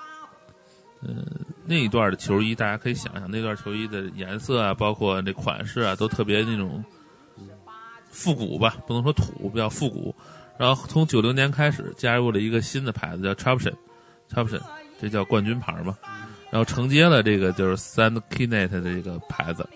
[1.04, 1.26] 嗯，
[1.72, 6.84] 那一段的球衣，大家可以想想，那段球衣的颜色啊，包括那款式啊，都特别那种
[8.12, 10.14] 复古吧，不能说土，比较复古。
[10.58, 14.62] 然然后从九零年开始加入了一个新的牌子叫 Chapson，Chapson，
[15.02, 15.98] 这叫冠军牌嘛。
[16.52, 19.68] 然后承接了这个就是 Sand Kinet 的这个牌子。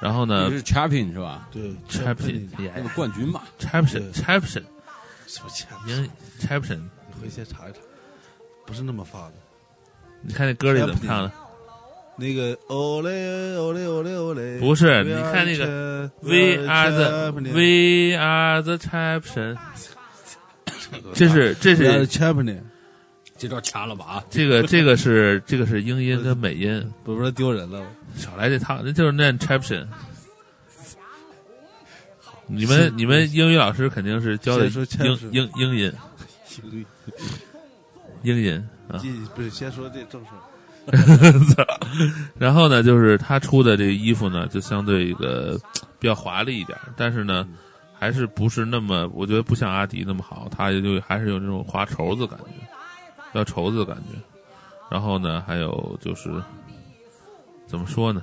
[0.00, 1.46] 然后呢是 Champion 是吧？
[1.52, 3.42] 对，Champion 那个冠军嘛。
[3.58, 4.62] Chapson，Chapson，
[5.26, 5.68] 什么钱？
[5.86, 7.78] 英 Chapson，你回去查一查，
[8.64, 9.34] 不是那么发的。
[10.26, 11.32] 你看那歌里怎么唱的？
[12.16, 19.56] 那个哦嘞哦嘞哦嘞哦嘞，不是，你看那个 We are the We are the Champion，
[21.12, 22.60] 这是这是 Champion，
[23.36, 24.24] 这招掐了吧啊！
[24.30, 27.84] 这个这个是这个是英音跟美音，不是丢人了。
[28.16, 29.84] 少来这套，那就是念 Champion。
[32.46, 35.92] 你们你们英语老师肯定是教的英英英音，
[38.22, 39.00] 英音啊，
[39.34, 40.30] 不是先说这正事。
[42.36, 45.58] 然后呢，就是他出的这个衣服呢，就相对一个
[45.98, 47.48] 比较华丽一点，但是呢，
[47.98, 52.46] 还是不是那么，我觉得不像阿迪那么好，他就还是有那种花绸子感觉，
[53.32, 54.18] 要绸子的感觉。
[54.90, 56.30] 然后呢，还有就是
[57.66, 58.22] 怎么说呢？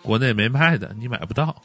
[0.00, 1.56] 国内没卖的，你买不到。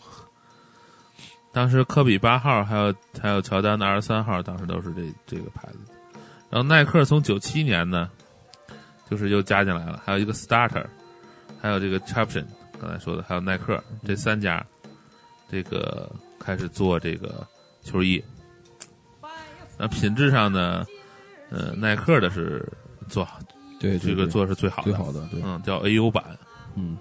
[1.52, 5.80] 当时科比八号，还有还有乔丹的二十三号，当时都是这这个牌子。
[6.50, 8.10] 然后耐克从九七年呢。
[9.10, 10.86] 就是又加进来了，还有一个 Starter，
[11.60, 12.46] 还有这个 Champion，
[12.80, 14.64] 刚才说的，还有耐克这三家，
[15.50, 16.08] 这个
[16.40, 17.44] 开始做这个
[17.82, 18.24] 球衣。
[19.80, 20.86] 那品质上呢，
[21.50, 22.64] 呃，耐克的是
[23.08, 23.40] 做好，
[23.80, 26.24] 对这个做是最好的，最好的，对，嗯，叫 AU 版，
[26.76, 26.96] 嗯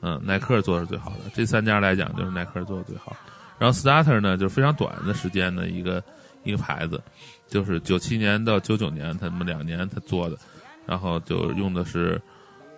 [0.00, 3.16] 嗯，耐克做是最好的，这三家来讲就是耐克做的最好。
[3.56, 6.02] 然后 Starter 呢，就是非常短的时间的一个
[6.44, 7.00] 一个牌子，
[7.48, 10.36] 就是九七年到九九年，他们两年他做的。
[10.84, 12.20] 然后就用的是，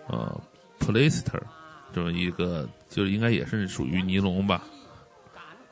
[0.07, 0.39] 呃
[0.79, 1.41] ，Polyester
[1.91, 4.61] 这么一个，就是应该也是属于尼龙吧，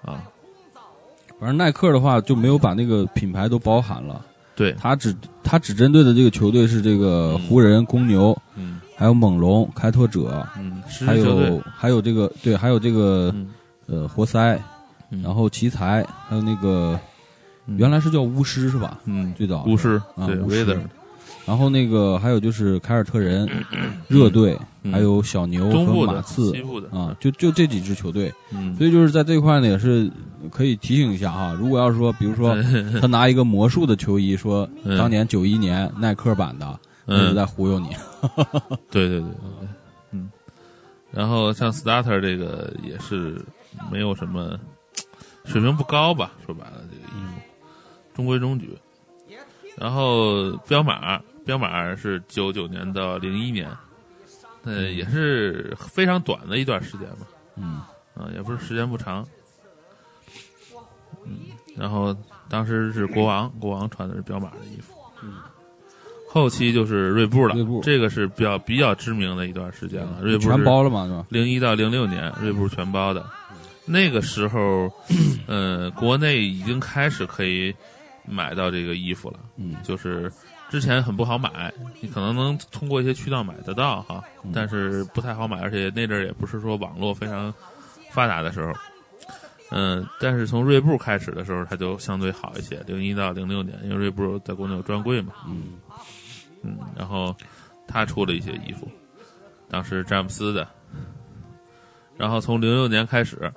[0.01, 0.23] 啊，
[1.39, 4.25] 反正耐克的话就没有把那个品牌都包含了，
[4.56, 13.34] 对，他只他只针对的这个球队是这个湖人、公牛，嗯，还有猛龙、开拓者，嗯，还有还有这个对，还有这个
[13.86, 14.60] 呃活塞，
[15.12, 15.21] 嗯。
[15.21, 16.99] 然后奇才，还有那个
[17.65, 18.99] 原来是叫巫师是吧？
[19.06, 20.80] 嗯，最早巫师啊，对巫师。
[21.45, 23.49] 然后那个还有就是凯尔特人、
[24.08, 24.58] 热队，
[24.89, 26.54] 还有小牛和马刺
[26.89, 28.34] 啊，就就这几支球队。
[28.54, 30.10] 嗯，所以就是在这块呢，也是
[30.49, 31.54] 可以提醒一下哈。
[31.54, 32.56] 如果要是说，比如说
[33.02, 34.65] 他拿一个魔术的球衣，说
[34.97, 37.89] 当年九一年耐克版的，那是在忽悠你。
[38.89, 39.67] 对对对对，
[40.12, 40.30] 嗯。
[41.12, 43.43] 然后像 Starter 这个也是
[43.91, 44.58] 没有什么
[45.43, 46.83] 水平不高吧，说白了
[48.13, 48.78] 中规中矩。
[49.78, 51.21] 然后彪马。
[51.45, 53.69] 彪马是九九年到零一年，
[54.63, 57.28] 呃，也是非常短的一段时间吧。
[57.58, 57.82] 嗯，
[58.15, 59.28] 啊，也不是时间不长。
[61.26, 61.39] 嗯，
[61.76, 62.15] 然后
[62.47, 64.93] 当时是国王，国王穿的是彪马的衣服。
[65.21, 65.34] 嗯，
[66.30, 70.21] 后期就是锐步了，锐步这个是比较比较知名的一段时间了。
[70.21, 71.26] 锐步全包了嘛，是吧？
[71.28, 73.30] 零一到零六年，锐步全包的。
[73.86, 74.89] 那个时候，
[75.45, 77.76] 呃，国内已经开始可以
[78.25, 79.39] 买到这个衣服了。
[79.57, 80.31] 嗯，就是。
[80.69, 87.53] 之前很不好买，你可能能通过一些渠道买得到哈，但是不太好买，而且那阵儿也不是说网络非常
[88.09, 88.73] 发达的时候。
[89.69, 92.81] 嗯，但是从锐步开始的时候，它就相对好一些。
[92.88, 95.73] 零一到零六年，因为锐步在国内有专柜嘛，嗯
[96.63, 97.36] 嗯，然后
[97.88, 98.89] 他出了一些衣服，
[99.69, 100.67] 当时詹姆斯的，
[102.17, 103.53] 然后从零六年开始，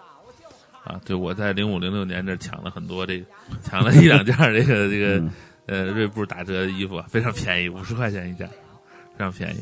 [0.87, 3.27] 啊，对我在零五零六年这抢了很多这个，
[3.62, 5.22] 抢了一两件这个这个。
[5.68, 9.59] 呃，锐步打折的衣服非常便宜，五十块钱一件，非常便宜。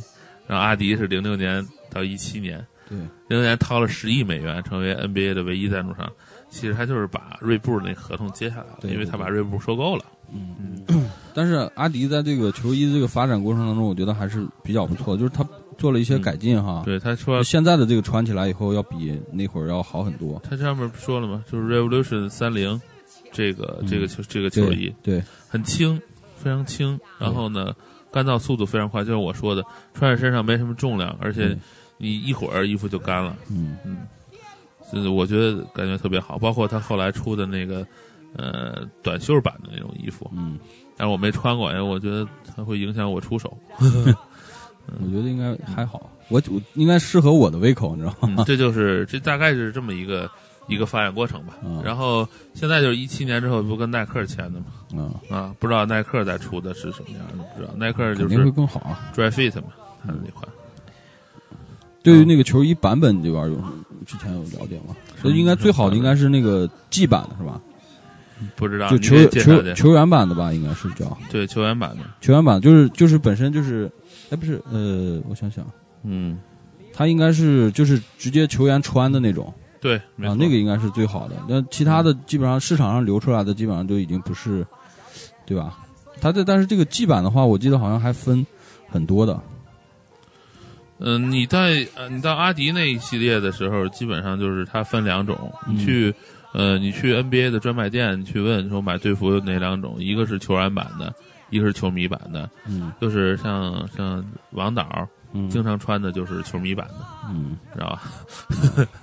[0.46, 6.06] 然后阿迪是零六年到一七年，对，零六年掏了十亿美元，成为 NBA 的唯一赞助商。
[6.50, 10.04] 其实他就是把锐步那合同接下来了，因为他把锐步收购了。
[10.30, 10.54] 嗯
[10.88, 11.10] 嗯。
[11.32, 15.42] 但是阿迪在这个球衣这个发展过程当中，我觉得还是比较不错，就是他
[15.78, 16.82] 做了一些改进哈。
[16.84, 20.40] 对，他说现在的这个穿起来以后要比那会儿要好很多。
[20.48, 21.44] 他上面不说了吗？
[21.50, 22.80] 就是 Revolution 三零。
[23.37, 26.00] 这个这个球这个球衣对很轻，
[26.37, 27.75] 非常轻，然后呢，
[28.12, 31.58] 干燥速度非常快，就是我说的，穿在身上没什么重量，而且
[31.98, 33.37] 你一会儿衣服就干了。
[33.50, 34.06] 嗯嗯，
[34.92, 37.85] 就是我觉得感觉特别好，包括他后来出的那个
[38.37, 40.56] 呃短袖版的那种衣服，嗯，
[40.96, 43.58] 但是我没穿过，因为我觉得它会影响我出手。
[44.87, 48.44] 我觉得应该还好，我我应该适合我的胃口，你知道吗？
[48.46, 50.30] 这就是这大概是这么一个。
[50.66, 54.64] 一个发展过程吧，嗯、然后现在就是一七年之后不跟耐克签的嘛，
[54.94, 55.14] 嗯。
[55.28, 57.74] 啊，不知道耐克再出的是什么样的，不知道。
[57.76, 59.64] 耐克就是会更好啊，Dry Fit 嘛，
[60.02, 60.48] 他的那款。
[62.02, 63.62] 对于那个球衣版本这边有
[64.06, 64.96] 之前有了解吗？
[65.20, 67.60] 所以应该最好的应该是那个 G 版的是吧？
[68.56, 71.14] 不知道，就球球球员版的吧，应该是叫。
[71.30, 72.04] 对球员版的。
[72.22, 73.90] 球员版，就是就是本身就是，
[74.35, 75.64] 哎，不是，呃，我想想，
[76.02, 76.37] 嗯，
[76.92, 81.37] 它应该是就是直接球员穿的那种，对啊，那个应该是最好的。
[81.48, 84.66] 那其他的基本上市场上流出来的基本上都已经不是，
[85.46, 85.78] 对吧？
[86.20, 88.44] 它这但是这个季版的话，我记得好像还分
[88.88, 89.40] 很多的。
[90.98, 95.52] 嗯，你在呃，你到阿迪那一系列的时候，基本上就是它分两种。
[95.68, 96.14] 你去，
[96.52, 99.96] 呃，你去 NBA 的专卖店去问说买队服有哪两种？
[99.98, 101.12] 一个是球员版的，
[101.55, 102.50] 一个是球迷版的。
[102.67, 105.09] 嗯，就是像像王导，
[105.48, 106.94] 经常穿的就是球迷版的。
[107.31, 108.02] 嗯，知道吧？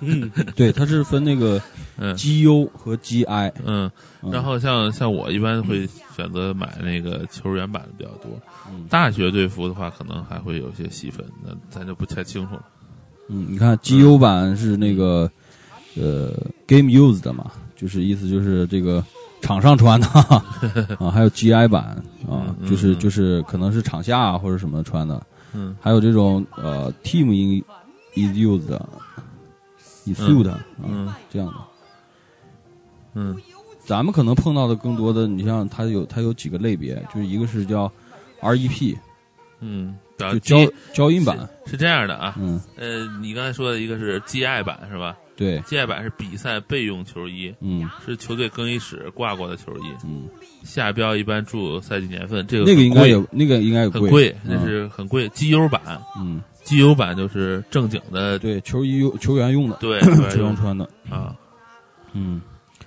[0.00, 1.60] 嗯， 对，它是分那个
[1.96, 3.52] 嗯 GU 和 GI。
[3.64, 3.90] 嗯，
[4.30, 8.30] 然后像像我一般会选择买那个球员版的比较多。
[8.88, 12.64] 大学队服的话，可能还会有些细分，那咱就不太清楚了。
[13.28, 15.30] 嗯，你看 G U 版是那个
[15.96, 16.32] 呃
[16.66, 19.04] Game Used 的嘛，就是意思就是这个
[19.42, 20.06] 场上穿的
[20.98, 25.22] 啊，还有 G I 版啊，就是就是可能是场下或者什么穿的。
[25.52, 27.62] 嗯，还有这种呃 Team in
[28.14, 28.88] is used 的
[30.06, 30.64] ，issued 啊
[31.30, 31.54] 这样的。
[33.14, 33.36] 嗯，
[33.84, 37.92] 咱们可能碰到的更多的，你像它有它有几个类别，就是一个是叫。
[38.44, 38.98] R E P，
[39.60, 40.56] 嗯，就胶
[40.92, 45.16] 胶印版是这样的啊，嗯，呃，你刚才说的一个是 G I 版是吧？
[45.42, 50.28] 对，G I 版是比赛备用球衣，嗯，是球队更衣室挂过的球衣，嗯，
[50.64, 55.28] 下标一般注赛季年份，这个那个应该有，那个应该有很贵，那是很贵。
[55.30, 55.80] G U 版，
[56.18, 60.88] 嗯，G U 版就是正经的，对，球衣球员用的，对， 球员穿的。
[61.10, 61.34] 啊，
[62.12, 62.40] 嗯，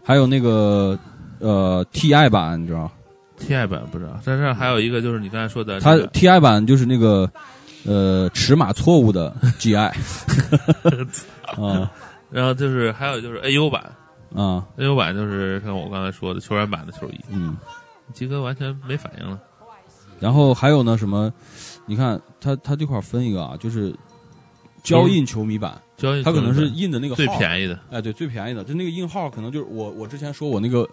[0.03, 0.97] 还有那个
[1.39, 2.89] 呃 T I 版，你知道。
[3.37, 7.29] T I 版不知道，但是还有一个就是你刚才说的，它 T I 版就是那个
[7.83, 9.93] 呃尺码错误的 G I
[11.57, 11.91] 啊，
[12.29, 13.83] 然后就是还有就是 A U 版
[14.33, 17.55] 啊，A U 版就是像我刚才说的球员版的球衣，嗯，
[18.13, 19.39] 吉哥完全没反应了。
[20.19, 21.31] 然后还有呢什么？
[21.85, 23.95] 你看他他这块分一个啊，就是
[24.83, 30.87] 胶印球迷版，胶印它可能是印的那个最便宜的，哎对，最便宜的，就那个印号可能就是我我之前说我那个。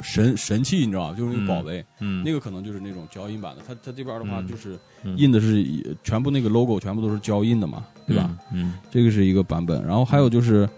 [0.00, 1.16] 神神器，你知道吧？
[1.16, 3.62] 就是那个宝贝，嗯，那个可能就是那种胶印版的。
[3.66, 4.78] 它它这边的话，就是
[5.16, 5.66] 印的是
[6.04, 8.30] 全部那个 logo，全部都是胶印的嘛，对吧？
[8.52, 9.84] 嗯，这个是一个版本。
[9.86, 10.68] 然后还有就是，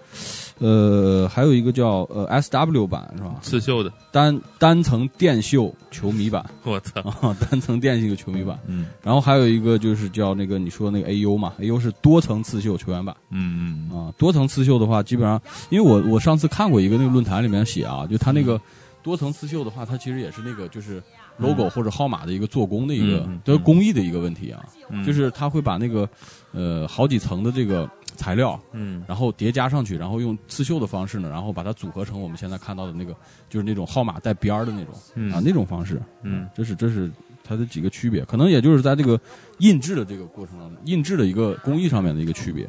[0.59, 3.37] 呃，还有一个叫呃 S W 版是吧？
[3.41, 6.45] 刺绣的单单层电绣球迷版。
[6.64, 7.35] 我操！
[7.35, 8.59] 单层电绣球迷版。
[8.66, 8.87] 嗯。
[9.03, 13.16] 然后还有一个就是叫那个你说那个 A U 嘛，A U 是多层刺绣球员版。
[13.31, 13.97] 嗯嗯。
[13.97, 18.61] 啊，多层刺绣的话，基本上，因为我我上次看过一个那个论坛里面写啊，就他那个。
[19.03, 21.03] 多层刺绣的话，它其实也是那个就是
[21.39, 24.62] logo 或者号码的一个做工的一个，的工艺的一个问题啊，
[25.07, 26.07] 就是它会把那个
[26.53, 33.15] 呃好几层的这个材料，嗯，然后叠加上去，然后用刺绣的方式呢，然后把它组合成我们现在看到的那个，
[33.49, 34.95] 就是那种号码带边儿的那种
[35.33, 37.11] 啊那种方式，嗯，这是这是
[37.43, 39.19] 它的几个区别，可能也就是在这个
[39.59, 42.69] 印制的这个过程当中，印制的一个工艺上面的一个区别，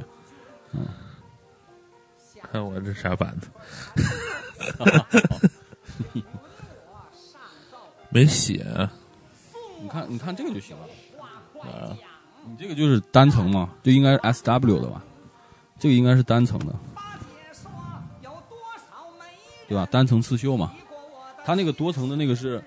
[0.74, 0.86] 嗯，
[2.52, 3.48] 看我这啥板子。
[8.14, 8.66] 没写，
[9.82, 10.84] 你看，你看这个就行了。
[11.62, 11.96] 啊，
[12.52, 15.02] 你这个就是单层嘛，就应该是 S W 的吧？
[15.80, 16.76] 这个应该是单层的，
[19.70, 19.88] 对吧？
[19.90, 20.74] 单层刺绣嘛。
[21.46, 22.62] 它那个多层的那个是，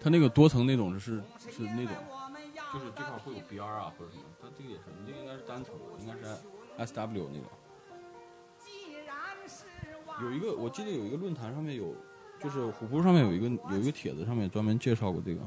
[0.00, 1.94] 它那个多层那种是是那种，
[2.72, 4.24] 就是这块会有边儿啊或者什么。
[4.40, 6.24] 它这个也是，你这个应该是单层的，应该是
[6.78, 7.44] S W 那个。
[10.24, 11.94] 有一个，我记得有一个论坛上面有。
[12.38, 15.40] 就是虎扑上面有一个有一个帖子，上面专门介绍过这个。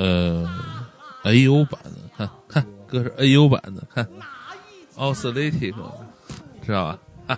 [0.00, 0.48] 呃
[1.24, 4.08] ，A U 版的，看看，哥是 A U 版的，看。
[4.96, 5.76] o s c i l l a t i c，
[6.64, 6.98] 知道
[7.28, 7.36] 吧？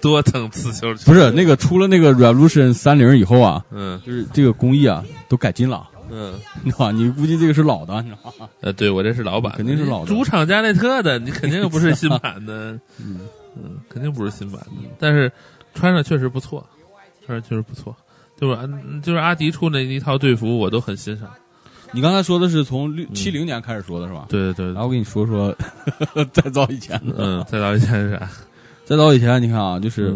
[0.00, 0.94] 多层刺绣。
[1.04, 5.86] 不是那个出了那个 Revolution 三零以后啊，嗯，就是这个工艺啊都改进了。
[6.10, 8.48] 嗯，你知道你估计这个是老的，你知道吗？
[8.62, 10.06] 呃，对我这是老版，肯定是老的。
[10.06, 12.72] 主场加内特的，你肯定不是新版的。
[12.98, 13.20] 嗯
[13.54, 14.88] 嗯，肯定不是新版的。
[14.98, 15.30] 但是
[15.74, 16.66] 穿上确实不错，
[17.26, 17.94] 穿上确实不错。
[18.36, 18.68] 就是
[19.02, 21.28] 就是阿迪出的一套队服，我都很欣赏。
[21.92, 24.26] 你刚才说的是从六七零年开始说的是吧？
[24.28, 24.66] 对对对。
[24.66, 25.54] 然后我跟你说说
[26.32, 27.14] 再早以前的。
[27.18, 28.28] 嗯，再早以前是啥？
[28.84, 30.14] 再早以前，你看啊，就是。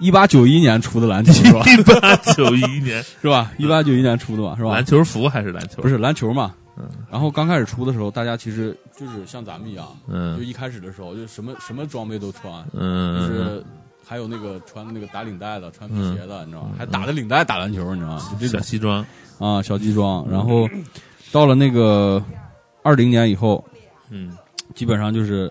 [0.00, 1.62] 一八九一年出的篮球是吧？
[1.64, 3.52] 一八九一年 是吧？
[3.58, 4.56] 一八九一年出的吧？
[4.58, 4.72] 是吧？
[4.72, 5.80] 篮球服还是篮球？
[5.80, 6.52] 不是篮球嘛？
[6.76, 6.84] 嗯。
[7.08, 13.64] 然后刚开始出的时候，大家其实就是像咱们一样，嗯，就一开始的时候就什么什么装备都穿，嗯，就是
[14.06, 16.70] 还有那个穿那个打领带的，穿皮鞋的，你知道吗？
[16.78, 18.28] 还打着领带打篮球，你知道吗？
[18.32, 19.04] 就这小西装。
[19.38, 20.26] 啊，小西装。
[20.30, 20.68] 然后
[21.32, 22.22] 到了那个
[22.82, 23.64] 二零年以后，
[24.10, 24.36] 嗯。
[24.74, 25.50] 基本上就是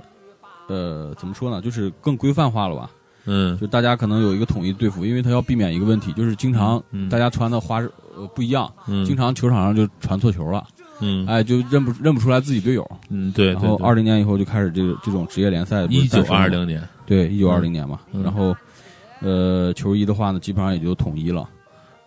[0.68, 2.90] 呃怎么说呢，就是更规范化了吧。
[3.26, 3.58] 嗯。
[3.60, 7.10] 就大家可能有一个统一队服，因为他要避免一个问题，就是经常嗯。
[7.10, 7.80] 大家穿的花
[8.16, 10.66] 呃不一样，嗯，经常球场上就传错球了，
[11.00, 12.90] 嗯哎，就认不认不出来自己队友。
[13.10, 16.66] 嗯对，然后对二零年以后就开始这个这种职业联赛，一九二零。
[16.66, 18.56] 年，对，一九二零年嘛，嗯然后，
[19.22, 21.50] 呃，球衣的话呢，基本上也就统一了。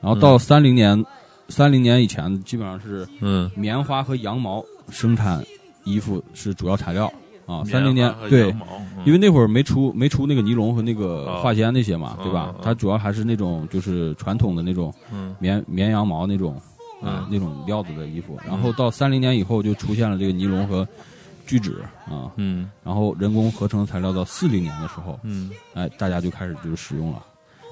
[0.01, 1.05] 然后到三零年，
[1.49, 5.45] 三零年以前，基本上是嗯，棉花和羊毛生产
[5.84, 7.12] 衣服是主要材料
[7.47, 7.64] 啊。
[7.64, 8.55] 三零年对
[9.05, 16.61] 因为那会儿没出没出那个尼龙和那个哦化纤那些嘛，对吧它主要还是那种就是传统的那种嗯绵绵羊毛那种
[17.03, 18.38] 啊嗯那种料子的衣服。
[18.47, 20.86] 然后到三零年以后就出现了这个尼龙和
[21.47, 21.72] 聚酯
[22.09, 27.22] 啊，嗯然后人工合成材料到四零年的时候，嗯哎，大家就开始就是使用了。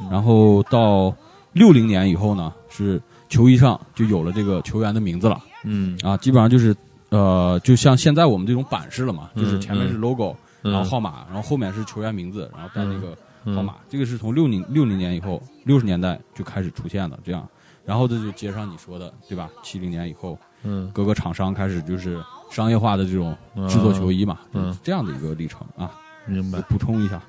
[0.01, 1.15] 嗯然后到
[1.53, 6.75] 六零年以后呢，是球衣上就有了这个球员的名字了嗯啊，基本上就是
[7.11, 13.77] 呃，就像现在我们这种版式了嘛，嗯就是前面是 logo，、嗯，然后号码，然后后面是球员名字，然后带那个嗯号码。
[13.89, 17.49] 这个是从六零六零年以后，六十年代就开始出现的这样。
[17.85, 19.51] 然后这就接上你说的，对吧？
[19.63, 23.37] 七零年以后，嗯各个厂商开始就是商业化的这种
[23.69, 25.91] 制作球衣嘛，嗯就是这样的一个历程啊。
[26.27, 26.63] 明白我。
[26.63, 27.21] 补充一下，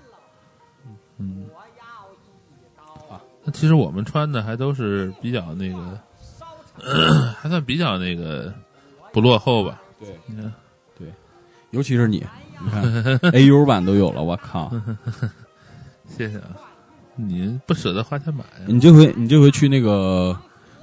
[1.17, 1.45] 嗯，
[3.09, 5.99] 啊那其实我们穿的还都是比较那个，
[7.41, 8.53] 还算比较那个
[9.11, 9.81] 不落后吧？
[9.99, 10.51] 对，你看，
[11.71, 12.25] 尤其是你，
[12.63, 12.83] 你看
[13.33, 14.71] AU 版都有了，我靠！
[16.07, 16.55] 谢谢啊，
[17.15, 18.65] 你不舍得花钱买呀？
[18.67, 20.37] 你这回你这回去那个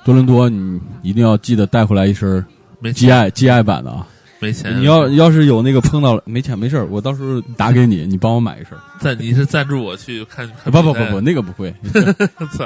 [0.05, 2.45] 多伦多，你一定要记得带回来一身
[2.80, 4.07] 没，GI GI 版的啊！
[4.41, 4.76] 没钱。
[4.80, 8.76] 你要要是有那个碰到了没钱没事儿，我到时候打给你， 你帮我买一身。
[8.99, 10.49] 赞，你是赞助我去看？
[10.64, 11.72] 看不不不不，，那个不会，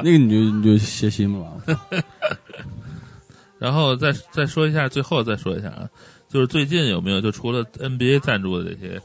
[0.01, 1.47] 那个你就你就歇心吧。
[3.59, 5.89] 然后再再说一下，最后再说一下啊，
[6.29, 8.99] 就是最近有没有就除了 NBA 赞助的这些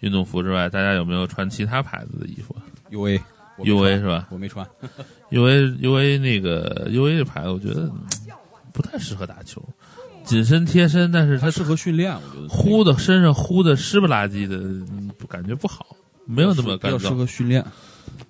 [0.00, 2.54] 运动服之外，大家有没有穿其他牌子的衣服
[2.90, 3.20] UA 我没
[3.58, 4.66] ？UA 是吧我没穿？
[5.30, 8.00] UA UA 那个 UA 这牌子，我觉得嗯
[8.72, 9.62] 不太适合打球，
[10.24, 15.86] 紧身贴身，但是它它适合训练，我觉得呼的身上呼的湿不拉几的，嗯感觉不好，
[16.26, 17.64] 没有那么干比较适燥，合训练。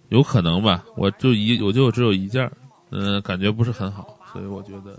[0.08, 0.84] 有可能吧？
[0.96, 2.52] 我就一我就只有一件儿，
[2.90, 4.96] 嗯、感觉不是很好，所以我觉得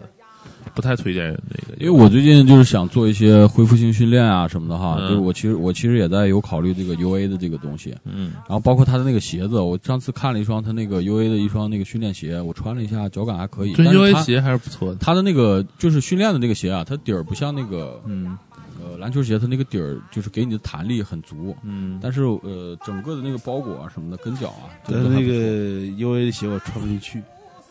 [0.74, 1.76] 不太推荐那个。
[1.80, 5.10] 因为我最近就是想做一些恢复性训练啊什么的哈，嗯。
[5.10, 8.32] 就是我其实我其实也在有考虑这个 UA 的这个东西，嗯。
[8.48, 13.74] 然后包括他的那个鞋子，我上次看了一双他那个 UA 的一双那个训练鞋，我穿了一下，脚感还可以。
[13.74, 18.38] 对但是 UA 它鞋还是不错的，它的那个就是训练的那个鞋啊，它底儿不像那个嗯。
[18.80, 26.16] 呃篮球鞋，它那个底儿就是给你的弹力很足，嗯，但是呃整个的那个包裹啊什么的跟脚啊，但是那个真的还不错。
[26.16, 27.22] UA 的鞋我穿不进去，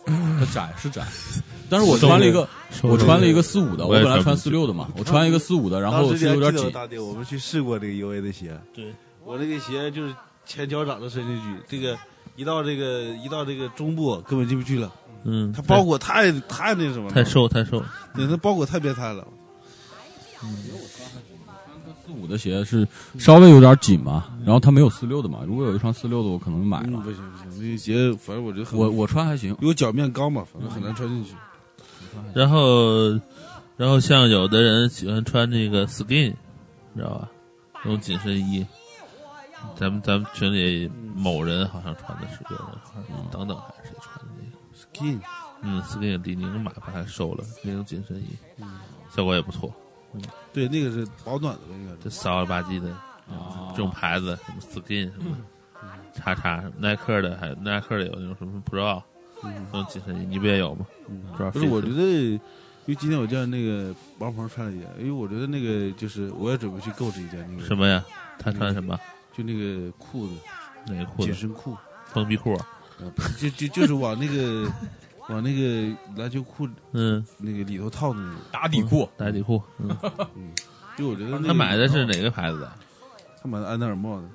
[0.07, 1.05] 它窄是窄，
[1.69, 2.49] 但是我穿了一个
[2.83, 8.95] 我穿了一个四五的，我本来穿四六的嘛，我穿一个四五的，然后有点紧大弟，我们去试过这个 UA 的鞋，对。
[9.25, 11.99] 我那个鞋就是前脚掌都伸进去，这个
[12.37, 14.93] 一到这个一到这个中部根本进不去了，
[15.25, 17.83] 嗯，它包裹太太那什么了，太，瘦太瘦，
[18.15, 19.27] 对，它包裹太变态了。
[20.39, 20.47] 四
[22.17, 22.87] 五的鞋是
[23.19, 27.01] 稍微有点紧嘛，然后它没有四六的嘛，如果有一双四六的，我可能买嗯，了。
[27.01, 31.35] 不行不行，那个鞋反正我觉得很，我我穿还行，因为脚面高嘛，反正很难穿进去。
[32.35, 33.11] 然后
[33.77, 36.35] 然后像有的人喜欢穿那个 skin，
[36.95, 37.29] 你知道吧？
[37.85, 38.67] 那种紧身衣。
[39.75, 44.57] 咱们咱们群里某人好像穿的是有人好像等等还是谁穿的那个。
[44.79, 45.19] Skin，
[45.63, 48.29] 嗯，skin 李宁买把它收了，那种紧身衣，
[49.15, 49.73] 效果也不错。
[50.53, 52.09] 对，那个是保暖的，那个这。
[52.11, 52.91] 骚了吧唧的
[53.29, 55.37] 啊这种牌子，什么 skin 什么，
[56.15, 59.03] 叉叉什么耐克的，还有耐克的有那种什么 pro，
[59.43, 60.87] 那种紧身衣，你不也有吗？
[61.33, 62.03] 不知道不是，我觉得得，
[62.33, 62.41] 因
[62.87, 68.05] 为今天我见那个王鹏穿了一件，因为我觉得那个就是我也准备去购置一件那个什么呀？
[68.39, 68.99] 他穿什么？
[69.37, 70.35] 就那个裤子，
[70.87, 71.27] 哪个裤子？
[71.27, 71.77] 紧身裤，
[72.07, 72.55] 封闭裤。
[72.55, 72.67] 啊
[73.39, 74.67] 就就就是往那个
[75.29, 78.41] 往那个篮球裤嗯，那个里头套的那种。
[78.53, 79.61] 打底裤，打底裤。
[79.79, 79.89] 嗯，
[80.97, 82.73] 就我觉得那个他买的是哪个牌子的？
[83.43, 84.29] 他买的安德尔莫的，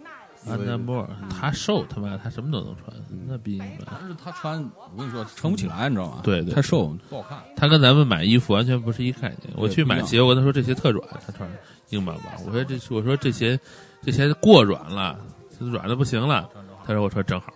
[0.52, 1.10] 安德莫尔。
[1.30, 2.96] 他瘦，他妈他什么都能穿，
[3.28, 3.78] 那逼你们。
[3.86, 4.62] 但是他穿，
[4.92, 6.20] 我跟你说撑不起来，你知道吗？
[6.24, 7.40] 对对太瘦不好看。
[7.56, 9.54] 他跟咱们买衣服完全不是一概念。
[9.56, 11.50] 我去买鞋，我跟他说这鞋特软，他穿
[11.90, 12.26] 硬邦邦。
[12.46, 13.58] 我说这我说这鞋
[14.02, 15.18] 这鞋过软了，
[15.60, 16.50] 软的不行了。
[16.92, 17.54] 他说我说正好。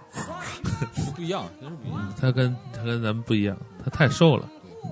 [1.16, 2.14] 不一样，真是不一样。
[2.20, 4.50] 他跟他跟咱们不一样，他太瘦了。
[4.84, 4.92] 嗯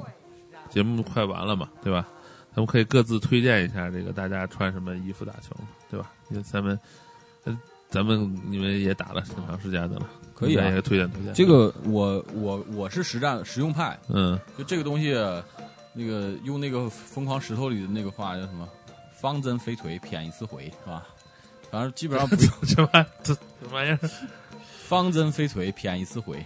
[0.70, 2.08] 节目快完了嘛，对吧？
[2.52, 5.56] 咱们可以各自推荐一下这个大家穿什么衣服打球，
[5.90, 6.12] 对吧？
[6.30, 6.80] 因为咱们，
[7.44, 7.56] 呃
[7.90, 11.32] 咱们你们也打了挺长时间的了，可以啊也推荐推荐。
[11.36, 15.14] 这，个我我我是实战实用派，嗯就这个东西，
[15.94, 18.68] 那个用那个疯狂石头里的那个话叫什么？
[19.22, 21.06] 方针飞腿，偏一次回，是吧？
[21.74, 24.00] 反正基本上不用这玩这这玩意儿，
[24.86, 26.38] 方针飞锤，偏一次回，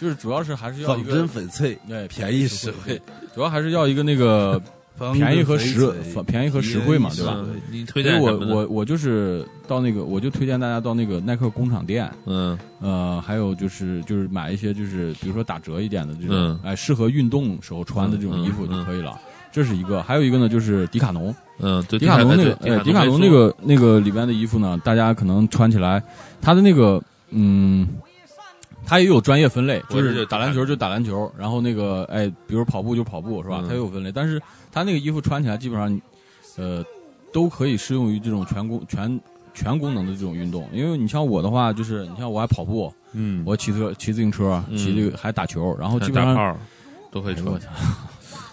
[0.00, 3.02] 就是主要是还是要一个真个翡翠，对便宜实惠，
[3.34, 4.62] 主要还是要一个那个
[5.12, 5.92] 便宜和实
[6.24, 7.34] 便宜和实惠嘛，对吧？
[7.36, 8.38] 嗯你推所以我？
[8.46, 19.20] 我我就是到那个，我就推荐大家到那个耐克工厂店，嗯呃，还有就是就是买一些就是比如说打折一点的这种，嗯哎，适合运动时候穿的这种衣服嗯就可以了。
[19.56, 26.02] 这是一个，还有一个呢，就是迪卡侬，嗯，对，迪卡侬那个，对哎，迪卡侬那，个那个里边的衣服呢，大家可能穿起来，
[26.42, 27.88] 它的那个，嗯，
[28.84, 33.60] 它也有专业分类，就是打篮球就打篮球，然后那个，哎，比如跑步就跑步，是吧？
[33.62, 33.64] 嗯。
[33.66, 34.38] 它也有分类，但是
[34.70, 36.00] 它那个衣服穿起来基本上，
[36.58, 36.84] 呃，
[37.32, 39.18] 都可以适用于这种全功全
[39.54, 40.68] 全功能的这种运动。
[40.70, 44.76] 因为你像我的话，就是你像我还跑步，嗯，我骑车骑自行车，嗯。
[44.76, 46.54] 骑这个还打球，然后基本上
[47.10, 47.58] 都可以穿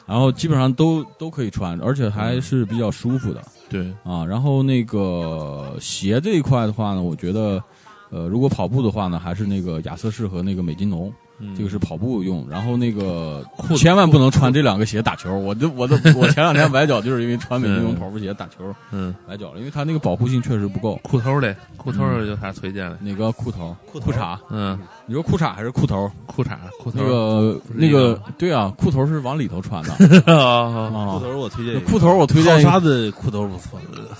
[0.06, 3.42] 然后基本上都都可以穿，而且还是比较舒服的。
[3.70, 7.64] 对，啊，然后那个鞋这一块的话呢，我觉得，
[8.10, 11.14] 呃，如果跑步的话呢，还是那个亚瑟士和那个美津浓，嗯
[11.58, 12.46] 这个是跑步用。
[12.50, 15.34] 然后那个裤千万不能穿这两个鞋打球。
[15.38, 20.96] 我这我的我前两天崴脚就是因为穿 美津浓嗯跑步鞋打球嗯，崴脚了，因为它那个保护性确实不够。
[21.04, 22.98] 裤头嘞，裤头有啥推荐的？
[23.02, 24.38] 哪个裤头、裤裤衩？
[24.50, 26.10] 嗯，你说裤衩还是裤头？
[26.26, 29.92] 裤衩裤头那个那个对啊，裤头是往里头穿的
[30.34, 31.20] 啊，裤啊。
[31.22, 33.80] 头我推荐裤头我推荐沙的裤头不错，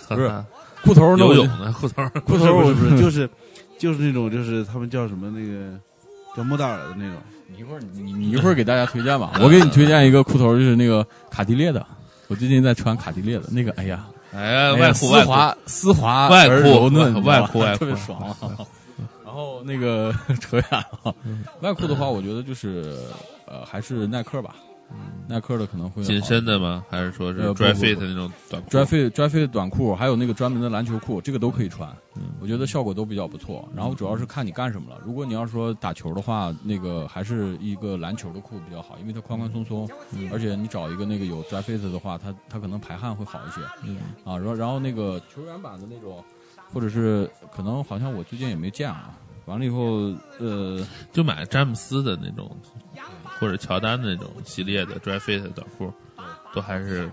[0.10, 0.32] 不是
[0.84, 3.30] 裤头，游泳的裤头，裤头我不是不是 就是
[3.78, 5.78] 就是那种就是他们叫什么那个
[6.36, 7.16] 叫莫代尔的那种，
[7.48, 11.86] 你一会儿你你一会儿给大家推荐吧， 我给你推荐一个裤头，就是那个卡地列的。
[12.28, 18.36] 我最近在穿卡地列的那个，哎呀，哎呀，外裤外裤，丝滑丝滑外裤而柔嫩， 外裤外 裤特别爽啊。
[19.26, 20.66] 然后那个扯远
[21.04, 21.14] 了，
[21.62, 22.96] 外裤的话，我觉得就是
[23.46, 24.56] 呃还是耐克吧，
[25.28, 26.84] 耐克的可能会好紧身的吗？
[26.90, 31.90] 还是说是 dry fit 不那种短裤 dry fit dry fit 短裤，还有那个专门的篮球裤，这个都可以穿。
[32.16, 33.68] 嗯我觉得效果都比较不错。
[33.74, 35.02] 然后主要是看你干什么了。
[35.06, 43.62] 如果你要说打球的话，那个还是一个篮球的裤比较好，因为它宽宽松松，嗯而且你找一个那个有 dry fit 的话，它它可能排汗会好一些。
[43.84, 46.22] 嗯啊，然后然后那个球员版的那种，
[46.74, 49.18] 或者是可能好像我最近也没见啊。
[49.46, 52.56] 完了以后，呃，就买詹姆斯的那种，
[53.44, 55.92] 或者乔丹的那种系列的 dry fit 短裤，
[56.56, 57.12] 都还是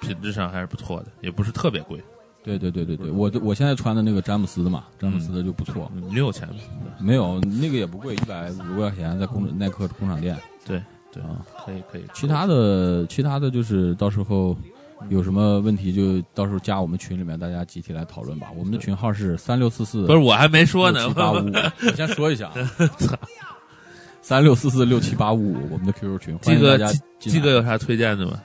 [0.00, 2.02] 品质上还是不错的，也不是特别贵，
[2.42, 6.54] 对对对对对，我我现在穿的那个詹姆斯的嘛，詹姆斯的就不错，嗯，你有钱吗？
[6.98, 10.34] 没有那个也不贵，一百五十块钱在工耐克工厂店。
[10.64, 12.04] 对对啊，可以可以。
[12.14, 14.56] 其他的其他的就是到时候
[15.10, 18.48] 有什么问题就到时候加我们群里面，大家集体来讨论吧。
[18.56, 21.52] 我们的群号是三六四四，不是我还没说呢八五五。
[21.86, 22.54] 我先说一下啊，
[24.26, 28.42] 三六四四六七八五五，我们的 QQ 群，欢鸡哥迎大家鸡哥有啥推荐的吗？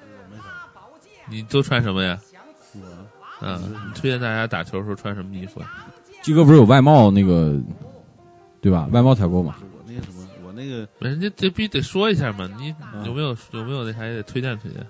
[1.27, 2.19] 你都穿什么呀？
[3.41, 5.87] 嗯，你推荐大家打球的时候穿什么衣服啊？
[6.21, 7.59] 鸡哥不是有外贸那个
[8.61, 8.87] 对吧？
[8.91, 14.85] 外贸采购嘛，我那个什么，我那个人家这必须得说一下嘛，你嗯有没有有没有那啥也得推荐推荐？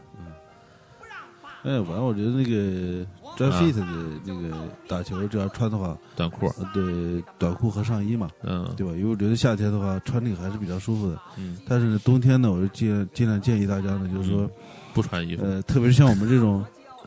[1.64, 3.08] 哎，反正我觉得那个
[3.50, 3.86] 啊 fit 的
[4.26, 4.56] 那个
[4.88, 8.94] 打球这样穿的话，短裤，呃对短裤和上衣嘛，嗯对吧？
[8.94, 11.20] 因为我觉得夏天的话穿那个还是比较舒服的。
[11.38, 14.50] 嗯，但是冬天呢，我就尽尽量建议大家呢，就是说，
[14.94, 16.64] 不穿衣服，呃，特别是像我们这种，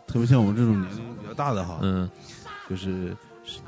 [0.06, 2.08] 特别像我们这种年龄比较大的哈，嗯
[2.68, 3.14] 就是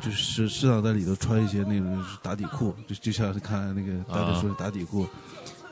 [0.01, 5.07] 就是适适当在里头穿一些那种打底裤，就就像是看那个大家说的打底裤，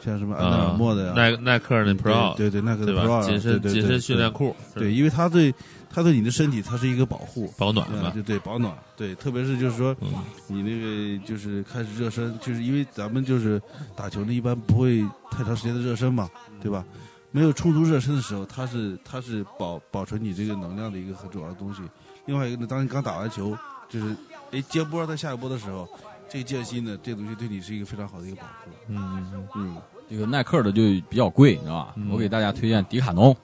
[0.05, 5.55] 像什么安踏尔莫的呀，啊耐耐克那 Pro 对对，耐克的 Pro 紧身紧身训练裤，对，因为它对
[5.95, 7.53] 它对你的身体它是一个保护。
[7.57, 10.09] 保暖嘛，啊对对，保暖，对，特别是就是说，嗯
[10.49, 13.63] 你那个就是开始热身，就是因为咱们就是
[13.95, 16.29] 打球呢，一般不会太长时间的热身嘛，
[16.61, 16.85] 对吧？
[17.31, 21.81] 没有充足热身的时候，它是它是保保存你这个能量的一个很重要的东西。
[22.27, 23.57] 另外一个呢，当你刚打完球，
[23.89, 24.17] 就是
[24.51, 25.89] 哎接波再下一波的时候，
[26.29, 28.71] 这个间隙呢，这东西对你是一个非常好的一个保护。
[28.89, 28.97] 嗯
[29.35, 29.77] 嗯嗯，
[30.09, 31.93] 这个耐克的就比较贵，你知道吧？
[31.97, 33.37] 嗯我给大家推荐迪卡侬，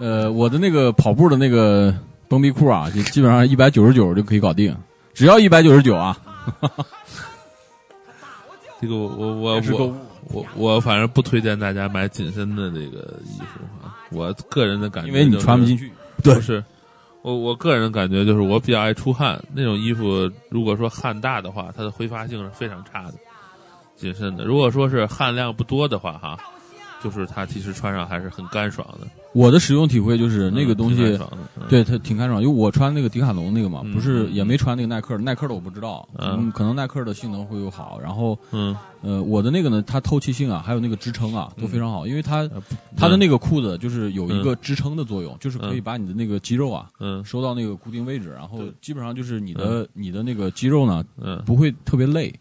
[0.00, 1.94] 呃，我的那个跑步的那个
[2.26, 4.74] 蹦逼裤啊，就基本上一百九十九就可以搞定，
[5.12, 6.16] 只要一百九十九啊。
[8.80, 9.94] 这个我我我我
[10.32, 15.92] 我我反正不推荐大家买紧身的这个衣服啊，我个人的感觉因为你穿不进去。
[16.22, 16.64] 不是，
[17.20, 23.14] 我我个人感觉就是我比较爱出汗，那种衣服如果说汗大的话，它的挥发性是非常差的。
[23.96, 26.38] 紧身的，如果说是汗量不多的话，哈，
[27.02, 29.06] 就是它其实穿上还是很干爽的。
[29.32, 31.16] 我的使用体会就是那个东西，
[31.56, 38.00] 嗯、对它挺干爽，因为我穿那个迪卡侬那个嘛，嗯、不是也没穿那个耐克，耐克的我不知道，嗯，可能耐克的性能会有好。
[38.02, 42.60] 然后，嗯，呃，我的那个呢，它透气性啊，还有那个支撑啊，都非常好，因为它嗯、
[42.96, 52.34] 它的那个裤子就是有一个支撑的作用，就是可嗯以把你的那个肌肉啊，嗯，收到那个固定位置，然后基本上就是你的你的那个肌肉呢，嗯，不会特别累。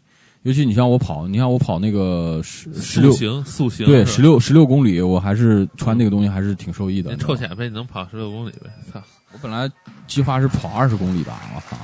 [0.49, 7.15] 尤其你像我跑，你像我跑那个十十六行速行，对十六十六公里，我还是穿那个东西还是挺受益的。
[7.17, 8.71] 臭显摆，你能跑十六公里呗？
[8.91, 8.99] 操！
[9.31, 9.69] 我本来
[10.07, 11.77] 计划是跑二十公里的，我操！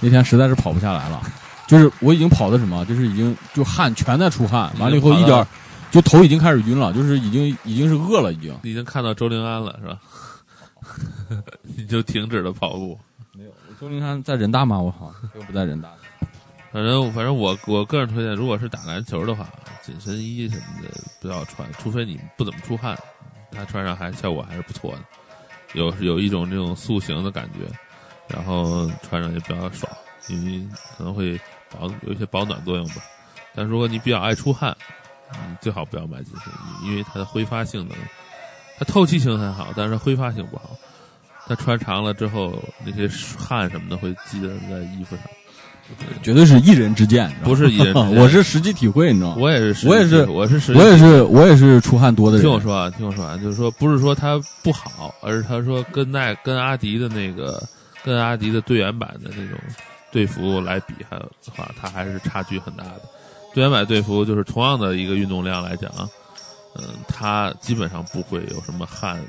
[0.00, 1.22] 那天实在是跑不下来了，
[1.66, 5.46] 就是我已经跑的什么，就是已经就汗全在出汗，完了以后一点
[5.90, 8.54] 就头已经开始晕了，就是已经已经是饿了，已经。
[8.64, 9.98] 已经看到周林安了是吧？
[11.74, 12.98] 你就停止了跑步。
[13.32, 13.50] 没有，
[13.80, 14.78] 周林安在人大吗？
[14.78, 15.88] 我靠，又不在人大。
[16.72, 19.48] 反正反正我我个人推荐，如果是打篮球的话，
[19.82, 20.88] 紧身衣什么的
[21.20, 22.96] 不要穿，除非你不怎么出汗，
[23.50, 25.02] 它穿上还效果还是不错的，
[25.74, 27.66] 有有一种这种塑形的感觉，
[28.28, 29.90] 然后穿上也比较爽，
[30.28, 31.38] 因为可能会
[31.70, 33.02] 保有一些保暖作用吧。
[33.52, 34.76] 但如果你比较爱出汗，
[35.32, 37.98] 你最好不要买紧身衣，因为它的挥发性能，
[38.78, 40.70] 它透气性很好，但是挥发性不好，
[41.48, 45.24] 它穿长了之后那些汗什么的会积在在衣服上。
[46.22, 49.36] 绝对是一人之见，不是一人之见， 我是实际体会，你知道吗？
[49.38, 52.44] 我也是，我也是，我是，我也是，我也是出汗多的人。
[52.44, 57.62] 听我说啊，听我说啊，就是说，不是说它不好，而是他说跟耐跟阿迪的那个
[58.04, 59.58] 跟阿迪的队员版的那种
[60.12, 63.02] 队服来比，还有的话，它还是差距很大的。
[63.52, 65.90] 队员版队服就是同样的一个运动量来讲，
[66.76, 69.20] 嗯，它基本上不会有什么汗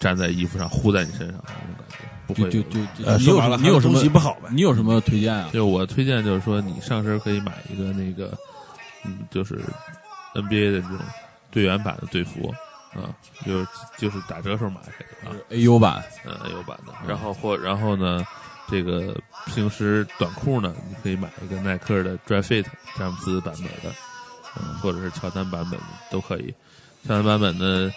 [0.00, 1.91] 粘在衣服上糊在你身上那种感觉。
[2.32, 4.48] 不会就就就呃，说白了，你有什么东西不好呗？
[4.52, 5.50] 你有什么推荐啊？
[5.52, 8.36] 就我推荐就是说，你上身可以买一个那个，
[9.04, 9.56] 嗯，就是
[10.34, 10.98] NBA 的这种
[11.50, 12.52] 队员版的队服
[12.94, 13.14] 啊，
[13.46, 13.66] 就是
[13.98, 16.92] 就是打折时候买这个啊，AU 版，嗯，AU 版的。
[17.06, 18.24] 然后或然后呢，
[18.70, 19.14] 这个
[19.46, 22.66] 平时短裤呢，你可以买一个耐克的 Dry Fit
[22.98, 23.96] 詹姆斯版本的，
[24.60, 26.54] 嗯，或者是乔丹版本的都可以。
[27.06, 27.92] 乔丹版本的，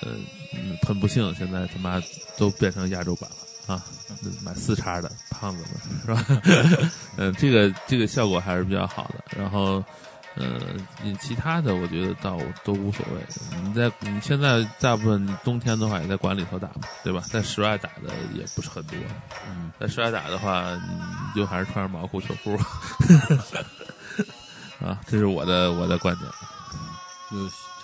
[0.00, 0.12] 呃，
[0.54, 2.00] 嗯，很不幸，现在他妈
[2.36, 3.36] 都变成亚洲版了。
[3.68, 3.80] 啊，
[4.42, 6.24] 买四叉的胖子们是吧？
[7.16, 9.22] 嗯，这个这个效果还是比较好的。
[9.38, 9.84] 然后，
[10.36, 10.58] 呃，
[11.02, 13.20] 你其他的我觉得倒都无所谓。
[13.62, 17.22] 你在你现在大部分冬天的话也在馆里头打嘛，对吧？
[17.28, 18.96] 在室外打的也不是很多。
[19.46, 22.56] 嗯，在室外打的话，你就还是穿着毛裤、秋裤。
[24.82, 26.30] 啊，这是我的我的观点。
[27.30, 27.36] 就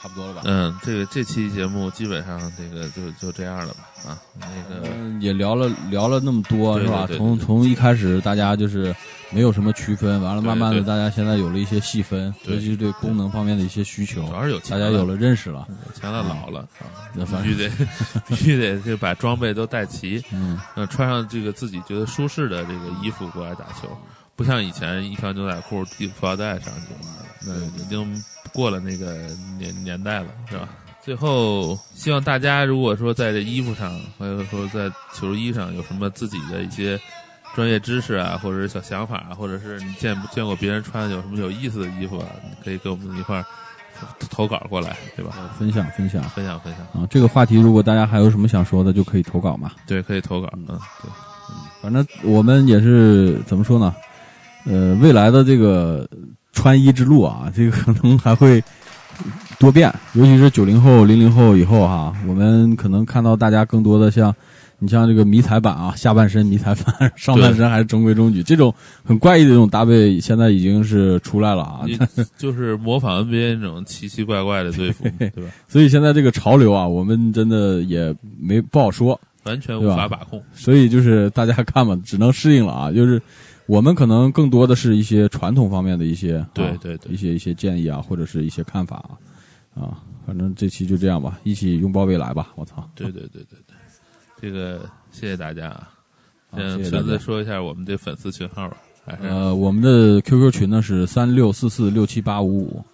[0.04, 0.42] 差不多了吧？
[0.44, 4.10] 嗯，这个这期节目基本上这个就就这样了吧？
[4.10, 7.08] 啊，那个嗯，也聊了聊了那么多是吧？
[7.16, 8.94] 从从一开始大家就是
[9.30, 15.66] 没有什么区分，完了慢慢的大家现在有了一些细分，对尤其是对功能方面的一些需求主，要是有钱大家有了认识了。
[15.86, 16.84] 有钱了老了啊，
[17.14, 17.70] 那反必须得
[18.28, 23.88] 必须得就把装备都带齐，嗯，嗯，穿上这个自己觉得舒适的这个衣服过来打球，
[24.36, 26.92] 不像以前一条牛仔裤系裤腰带上去，
[27.46, 28.22] 那已经
[28.54, 29.26] 过了那个
[29.58, 30.68] 年年代了，是吧？
[31.04, 36.98] 最后，希望大家如果说在这衣服上，或者说在球衣上有什么自己的一些
[37.54, 43.44] 专业知识啊，或者是小想法啊，或者是你见见过别人穿有什么有意思的衣服啊，你可以跟我们一块儿
[44.30, 45.32] 投稿过来，对吧？
[45.58, 49.72] 分享分享分享分享，啊，这个话题如果大家还有什么想说的，就可以投稿嘛。
[49.86, 51.10] 对，可以投稿，嗯，对。
[51.50, 53.94] 嗯反正我们也是怎么说呢？
[54.64, 56.08] 呃，未来的这个
[56.54, 58.62] 穿衣之路啊，这个可能还会
[59.58, 64.34] 多变， 尤其是九零后、零零后以后哈，我们可能看到大家更多的像
[64.78, 68.74] 你像这个迷彩版啊，下半身迷彩版，上半身还是中规中矩，这种
[69.04, 71.80] 很怪异的这种搭配，现在已经是出来了啊。
[72.36, 75.50] 就是模仿 NBA 那种奇奇怪怪的队服， 对吧？
[75.68, 79.18] 所以现在这个潮流啊，我们真的也没不好说。
[79.44, 80.42] 完全无法把控。
[80.54, 82.90] 所以就是大家看吧，只能适应了啊。
[82.90, 83.20] 就是
[83.66, 90.02] 我们可能更多的是一些传统方面的一些啊对对对一些一些建议啊，或者是一些看法啊啊。
[90.26, 92.52] 反正这期就这样吧，一起拥抱未来吧！
[92.56, 93.76] 我操，对对对对对，
[94.40, 95.88] 这个谢谢大家啊！
[96.50, 98.78] 好嗯，谢谢大家孙子说一下我们这粉丝群号吧，
[99.20, 102.84] 呃，我们的 QQ 群呢是三六四四六七八五五，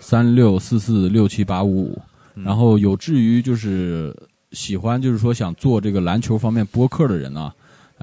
[0.00, 2.02] 三六四四六七八五五。
[2.34, 4.16] 嗯然后有至于就是
[4.52, 7.52] 喜欢就是说想做这个篮球方面播客的人呢，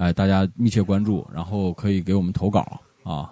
[0.00, 3.30] 哎，大家密切关注，然后可以给我们投稿啊。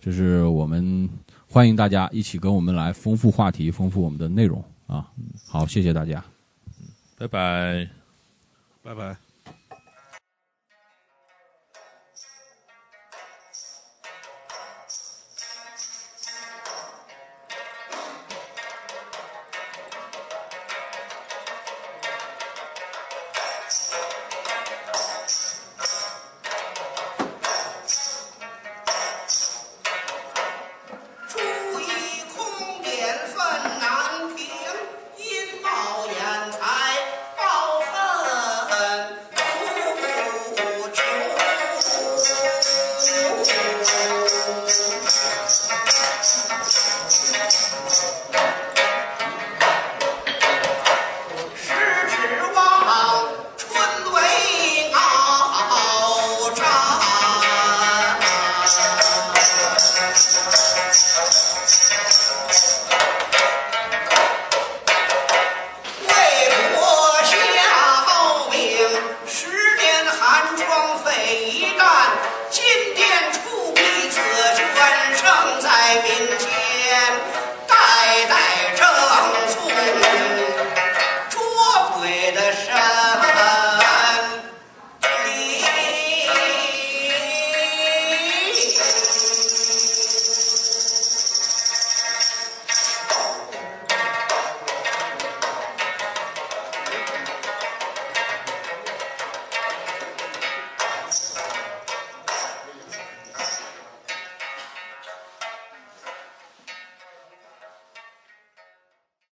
[0.00, 1.10] 这是我们
[1.48, 5.10] 欢迎大家一起跟我们来丰富话题，丰富我们的内容啊。
[5.44, 6.24] 好，谢谢大家。
[7.18, 7.88] 拜拜。
[8.80, 9.27] 拜拜。